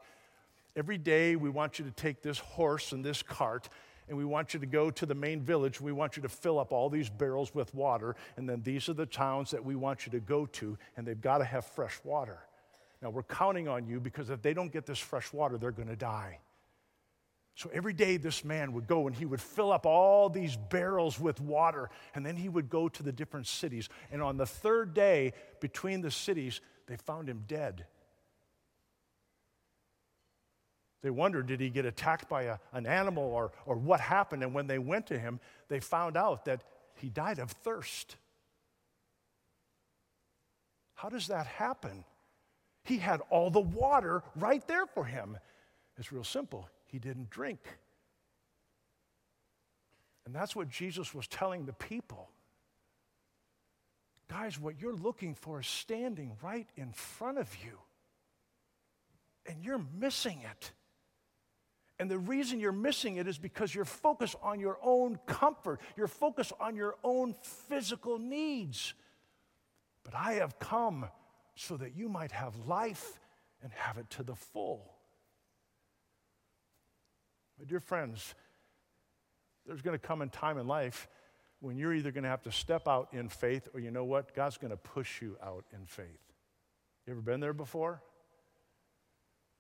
Every 0.75 0.97
day, 0.97 1.35
we 1.35 1.49
want 1.49 1.79
you 1.79 1.85
to 1.85 1.91
take 1.91 2.21
this 2.21 2.39
horse 2.39 2.91
and 2.91 3.03
this 3.03 3.21
cart 3.21 3.69
and 4.09 4.17
we 4.17 4.25
want 4.25 4.53
you 4.53 4.59
to 4.59 4.65
go 4.65 4.89
to 4.89 5.05
the 5.05 5.13
main 5.13 5.41
village. 5.41 5.79
We 5.79 5.91
want 5.91 6.17
you 6.17 6.23
to 6.23 6.29
fill 6.29 6.59
up 6.59 6.71
all 6.71 6.89
these 6.89 7.09
barrels 7.09 7.53
with 7.53 7.73
water. 7.75 8.15
And 8.37 8.49
then 8.49 8.61
these 8.63 8.89
are 8.89 8.93
the 8.93 9.05
towns 9.05 9.51
that 9.51 9.63
we 9.63 9.75
want 9.75 10.05
you 10.05 10.11
to 10.13 10.19
go 10.19 10.47
to, 10.47 10.77
and 10.97 11.07
they've 11.07 11.21
got 11.21 11.37
to 11.37 11.45
have 11.45 11.63
fresh 11.63 11.99
water. 12.03 12.39
Now, 13.01 13.11
we're 13.11 13.23
counting 13.23 13.67
on 13.67 13.85
you 13.85 13.99
because 13.99 14.29
if 14.29 14.41
they 14.41 14.53
don't 14.53 14.73
get 14.73 14.85
this 14.85 14.97
fresh 14.97 15.31
water, 15.31 15.57
they're 15.57 15.71
going 15.71 15.87
to 15.87 15.95
die. 15.95 16.39
So 17.59 17.69
every 17.73 17.91
day, 17.91 18.15
this 18.15 18.45
man 18.45 18.71
would 18.71 18.87
go 18.87 19.05
and 19.05 19.13
he 19.13 19.25
would 19.25 19.41
fill 19.41 19.73
up 19.73 19.85
all 19.85 20.29
these 20.29 20.55
barrels 20.55 21.19
with 21.19 21.41
water, 21.41 21.89
and 22.15 22.25
then 22.25 22.37
he 22.37 22.47
would 22.47 22.69
go 22.69 22.87
to 22.87 23.03
the 23.03 23.11
different 23.11 23.47
cities. 23.47 23.89
And 24.13 24.21
on 24.21 24.37
the 24.37 24.45
third 24.45 24.93
day, 24.93 25.33
between 25.59 25.99
the 25.99 26.09
cities, 26.09 26.61
they 26.87 26.95
found 26.95 27.27
him 27.27 27.43
dead. 27.49 27.85
They 31.01 31.09
wondered, 31.09 31.47
did 31.47 31.59
he 31.59 31.69
get 31.69 31.83
attacked 31.83 32.29
by 32.29 32.43
a, 32.43 32.59
an 32.71 32.85
animal 32.85 33.25
or, 33.25 33.51
or 33.65 33.75
what 33.75 33.99
happened? 33.99 34.41
And 34.41 34.53
when 34.53 34.67
they 34.67 34.79
went 34.79 35.07
to 35.07 35.19
him, 35.19 35.41
they 35.67 35.81
found 35.81 36.15
out 36.15 36.45
that 36.45 36.63
he 36.95 37.09
died 37.09 37.39
of 37.39 37.51
thirst. 37.51 38.15
How 40.93 41.09
does 41.09 41.27
that 41.27 41.45
happen? 41.45 42.05
He 42.85 42.99
had 42.99 43.19
all 43.29 43.49
the 43.49 43.59
water 43.59 44.23
right 44.37 44.65
there 44.65 44.85
for 44.85 45.03
him. 45.03 45.37
It's 45.97 46.13
real 46.13 46.23
simple 46.23 46.69
he 46.91 46.99
didn't 46.99 47.29
drink. 47.29 47.59
And 50.25 50.35
that's 50.35 50.55
what 50.55 50.69
Jesus 50.69 51.13
was 51.13 51.27
telling 51.27 51.65
the 51.65 51.73
people. 51.73 52.29
Guys, 54.27 54.59
what 54.59 54.79
you're 54.79 54.95
looking 54.95 55.33
for 55.33 55.59
is 55.59 55.67
standing 55.67 56.33
right 56.43 56.67
in 56.75 56.91
front 56.93 57.39
of 57.39 57.49
you. 57.63 57.79
And 59.45 59.63
you're 59.63 59.83
missing 59.99 60.41
it. 60.49 60.71
And 61.97 62.09
the 62.09 62.19
reason 62.19 62.59
you're 62.59 62.71
missing 62.71 63.17
it 63.17 63.27
is 63.27 63.37
because 63.37 63.73
you're 63.73 63.85
focused 63.85 64.35
on 64.41 64.59
your 64.59 64.77
own 64.81 65.19
comfort, 65.25 65.81
you're 65.97 66.07
focused 66.07 66.53
on 66.59 66.75
your 66.75 66.95
own 67.03 67.33
physical 67.41 68.19
needs. 68.19 68.93
But 70.03 70.13
I 70.15 70.33
have 70.33 70.59
come 70.59 71.07
so 71.55 71.75
that 71.77 71.95
you 71.95 72.07
might 72.07 72.31
have 72.31 72.55
life 72.67 73.19
and 73.61 73.71
have 73.73 73.97
it 73.97 74.09
to 74.11 74.23
the 74.23 74.35
full. 74.35 74.98
My 77.59 77.65
dear 77.65 77.81
friends, 77.81 78.35
there's 79.65 79.81
going 79.81 79.97
to 79.97 80.07
come 80.07 80.21
a 80.21 80.27
time 80.27 80.57
in 80.57 80.65
life 80.65 81.09
when 81.59 81.77
you're 81.77 81.93
either 81.93 82.11
going 82.11 82.23
to 82.23 82.29
have 82.29 82.41
to 82.43 82.51
step 82.51 82.87
out 82.87 83.09
in 83.11 83.27
faith 83.27 83.67
or 83.73 83.81
you 83.81 83.91
know 83.91 84.05
what? 84.05 84.33
God's 84.33 84.57
going 84.57 84.71
to 84.71 84.77
push 84.77 85.21
you 85.21 85.37
out 85.43 85.65
in 85.73 85.85
faith. 85.85 86.07
You 87.05 87.11
ever 87.11 87.21
been 87.21 87.41
there 87.41 87.53
before? 87.53 88.01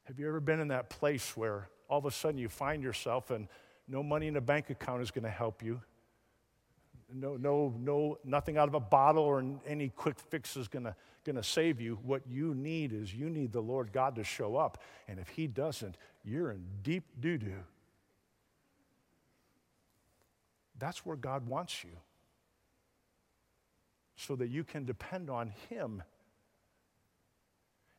Have 0.05 0.17
you 0.17 0.27
ever 0.27 0.39
been 0.39 0.61
in 0.61 0.69
that 0.69 0.89
place 0.89 1.35
where 1.35 1.69
all 1.89 1.99
of 1.99 2.05
a 2.05 2.11
sudden 2.11 2.39
you 2.39 2.47
find 2.47 2.81
yourself 2.81 3.31
and 3.31 3.47
no 3.87 4.01
money 4.01 4.27
in 4.27 4.37
a 4.37 4.41
bank 4.41 4.69
account 4.69 5.01
is 5.01 5.11
going 5.11 5.25
to 5.25 5.29
help 5.29 5.61
you? 5.61 5.81
No, 7.13 7.35
no, 7.35 7.73
no, 7.77 8.17
nothing 8.23 8.57
out 8.57 8.67
of 8.67 8.75
a 8.75 8.79
bottle 8.79 9.23
or 9.23 9.43
any 9.67 9.89
quick 9.89 10.19
fix 10.19 10.55
is 10.55 10.67
going 10.67 10.85
to, 10.85 10.95
save 11.41 11.79
you. 11.79 11.99
What 12.01 12.23
you 12.27 12.55
need 12.55 12.91
is 12.91 13.13
you 13.13 13.29
need 13.29 13.51
the 13.51 13.61
Lord 13.61 13.91
God 13.91 14.15
to 14.15 14.23
show 14.23 14.55
up. 14.55 14.81
And 15.07 15.19
if 15.19 15.29
He 15.29 15.45
doesn't, 15.45 15.95
you're 16.23 16.49
in 16.49 16.65
deep 16.81 17.03
doo 17.19 17.37
doo. 17.37 17.63
That's 20.79 21.05
where 21.05 21.17
God 21.17 21.47
wants 21.47 21.83
you. 21.83 21.91
So 24.15 24.35
that 24.35 24.49
you 24.49 24.63
can 24.63 24.85
depend 24.85 25.29
on 25.29 25.53
Him. 25.69 26.03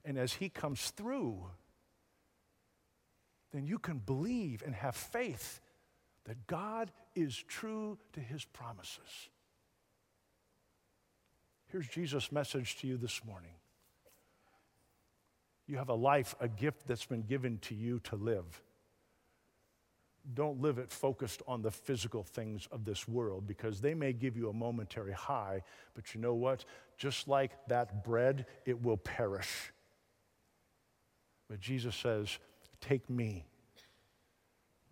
And 0.05 0.19
as 0.19 0.35
He 0.35 0.49
comes 0.49 0.91
through, 0.91 1.47
then 3.53 3.67
you 3.67 3.79
can 3.79 3.99
believe 3.99 4.63
and 4.65 4.75
have 4.75 4.97
faith 4.97 5.61
that 6.25 6.47
God 6.47 6.91
is 7.15 7.37
true 7.37 7.99
to 8.13 8.21
His 8.21 8.45
promises. 8.45 9.29
Here's 11.69 11.89
Jesus' 11.89 12.33
message 12.33 12.77
to 12.79 12.87
you 12.87 12.97
this 12.97 13.25
morning 13.25 13.53
You 15.67 15.77
have 15.77 15.89
a 15.89 15.95
life, 15.95 16.35
a 16.41 16.49
gift 16.49 16.87
that's 16.87 17.07
been 17.07 17.23
given 17.23 17.59
to 17.63 17.75
you 17.75 18.01
to 18.05 18.17
live. 18.17 18.63
Don't 20.35 20.61
live 20.61 20.79
it 20.79 20.91
focused 20.91 21.43
on 21.47 21.63
the 21.63 21.71
physical 21.71 22.23
things 22.23 22.69
of 22.71 22.85
this 22.85 23.09
world 23.09 23.47
because 23.47 23.81
they 23.81 23.95
may 23.95 24.13
give 24.13 24.37
you 24.37 24.49
a 24.49 24.53
momentary 24.53 25.13
high, 25.13 25.63
but 25.95 26.15
you 26.15 26.21
know 26.21 26.35
what? 26.35 26.65
Just 26.99 27.27
like 27.27 27.53
that 27.69 28.05
bread, 28.05 28.47
it 28.67 28.83
will 28.83 28.97
perish. 28.97 29.73
But 31.49 31.61
Jesus 31.61 31.97
says, 31.97 32.39
Take 32.81 33.11
me. 33.11 33.45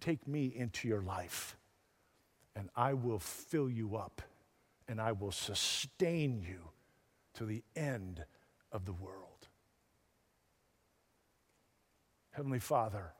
Take 0.00 0.26
me 0.28 0.46
into 0.54 0.88
your 0.88 1.02
life, 1.02 1.56
and 2.54 2.68
I 2.76 2.94
will 2.94 3.18
fill 3.18 3.68
you 3.68 3.96
up, 3.96 4.22
and 4.86 5.00
I 5.00 5.12
will 5.12 5.32
sustain 5.32 6.40
you 6.40 6.60
to 7.34 7.44
the 7.44 7.62
end 7.74 8.24
of 8.70 8.84
the 8.84 8.92
world. 8.92 9.48
Heavenly 12.30 12.60
Father, 12.60 13.12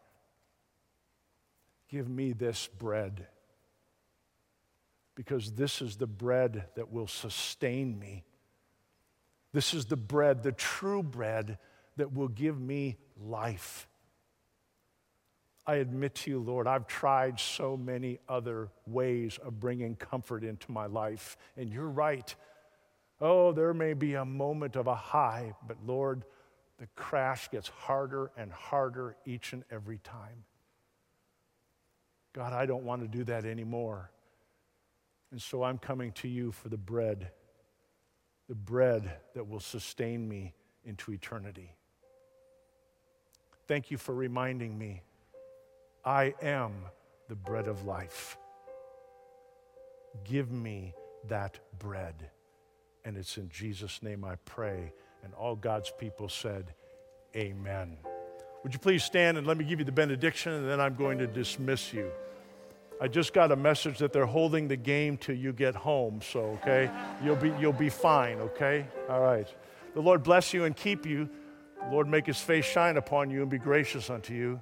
give 1.89 2.09
me 2.09 2.33
this 2.33 2.69
bread 2.79 3.27
because 5.15 5.53
this 5.53 5.83
is 5.83 5.97
the 5.97 6.07
bread 6.07 6.65
that 6.77 6.93
will 6.93 7.09
sustain 7.09 7.99
me. 7.99 8.25
This 9.53 9.75
is 9.75 9.87
the 9.87 9.97
bread, 9.97 10.43
the 10.43 10.53
true 10.53 11.03
bread 11.03 11.59
that 11.97 12.13
will 12.13 12.29
give 12.29 12.61
me 12.61 12.99
life. 13.21 13.89
I 15.67 15.77
admit 15.77 16.15
to 16.17 16.31
you, 16.31 16.39
Lord, 16.39 16.67
I've 16.67 16.87
tried 16.87 17.41
so 17.41 17.77
many 17.77 18.21
other 18.29 18.71
ways 18.87 19.39
of 19.45 19.61
bringing 19.61 19.97
comfort 19.97 20.45
into 20.45 20.71
my 20.71 20.87
life, 20.87 21.37
and 21.57 21.71
you're 21.71 21.91
right. 21.91 22.35
Oh, 23.21 23.53
there 23.53 23.75
may 23.75 23.95
be 23.95 24.15
a 24.15 24.25
moment 24.25 24.77
of 24.77 24.87
a 24.87 24.95
high, 24.95 25.53
but 25.67 25.77
Lord, 25.85 26.25
the 26.79 26.87
crash 26.95 27.51
gets 27.51 27.69
harder 27.69 28.31
and 28.37 28.53
harder 28.53 29.17
each 29.27 29.53
and 29.53 29.65
every 29.71 29.99
time. 29.99 30.45
God, 32.33 32.53
I 32.53 32.67
don't 32.67 32.85
want 32.85 33.03
to 33.03 33.09
do 33.09 33.25
that 33.25 33.45
anymore. 33.45 34.11
And 35.31 35.41
so 35.41 35.63
I'm 35.63 35.79
coming 35.79 36.13
to 36.13 36.29
you 36.29 36.53
for 36.53 36.69
the 36.69 36.77
bread, 36.77 37.31
the 38.49 38.55
bread 38.55 39.11
that 39.35 39.49
will 39.49 39.61
sustain 39.61 40.29
me 40.29 40.55
into 40.85 41.13
eternity. 41.13 41.75
Thank 43.67 43.91
you 43.91 43.99
for 43.99 44.15
reminding 44.15 44.79
me 44.79 45.03
I 46.05 46.35
am 46.41 46.73
the 47.29 47.37
bread 47.37 47.69
of 47.69 47.85
life. 47.85 48.39
Give 50.25 50.51
me 50.51 50.95
that 51.29 51.59
bread. 51.79 52.31
And 53.05 53.17
it's 53.17 53.37
in 53.37 53.51
Jesus' 53.51 54.03
name 54.03 54.25
I 54.25 54.37
pray. 54.47 54.93
And 55.23 55.35
all 55.35 55.57
God's 55.57 55.93
people 55.99 56.29
said, 56.29 56.75
Amen. 57.37 57.99
Would 58.63 58.73
you 58.73 58.79
please 58.79 59.05
stand 59.05 59.39
and 59.39 59.47
let 59.47 59.57
me 59.57 59.65
give 59.65 59.79
you 59.79 59.85
the 59.85 59.93
benediction, 59.93 60.53
and 60.53 60.69
then 60.69 60.81
I'm 60.81 60.95
going 60.95 61.19
to 61.19 61.27
dismiss 61.27 61.93
you. 61.93 62.11
I 63.01 63.07
just 63.07 63.33
got 63.33 63.53
a 63.53 63.57
message 63.57 63.99
that 63.99 64.13
they're 64.13 64.27
holding 64.27 64.67
the 64.67 64.77
game 64.77 65.17
till 65.17 65.37
you 65.37 65.53
get 65.53 65.77
home, 65.77 66.21
so 66.21 66.59
okay? 66.63 66.91
You'll 67.25 67.37
be, 67.37 67.53
you'll 67.61 67.73
be 67.73 67.89
fine, 67.89 68.39
okay? 68.39 68.87
All 69.09 69.21
right. 69.21 69.47
The 69.95 70.01
Lord 70.01 70.25
bless 70.25 70.53
you 70.53 70.65
and 70.65 70.75
keep 70.75 71.07
you. 71.07 71.29
The 71.85 71.91
Lord 71.91 72.09
make 72.09 72.27
his 72.27 72.41
face 72.41 72.65
shine 72.65 72.97
upon 72.97 73.31
you 73.31 73.43
and 73.43 73.51
be 73.51 73.59
gracious 73.59 74.11
unto 74.11 74.35
you. 74.35 74.61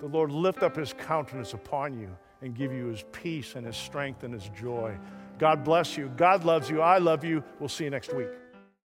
The 0.00 0.06
Lord 0.06 0.30
lift 0.30 0.62
up 0.62 0.76
his 0.76 0.94
countenance 0.94 1.52
upon 1.52 1.98
you 1.98 2.08
and 2.40 2.54
give 2.54 2.72
you 2.72 2.86
his 2.86 3.04
peace 3.12 3.54
and 3.54 3.66
his 3.66 3.76
strength 3.76 4.24
and 4.24 4.32
his 4.32 4.48
joy. 4.58 4.96
God 5.38 5.62
bless 5.62 5.96
you. 5.96 6.10
God 6.16 6.44
loves 6.44 6.70
you. 6.70 6.80
I 6.80 6.98
love 6.98 7.24
you. 7.24 7.44
We'll 7.60 7.68
see 7.68 7.84
you 7.84 7.90
next 7.90 8.14
week. 8.14 8.28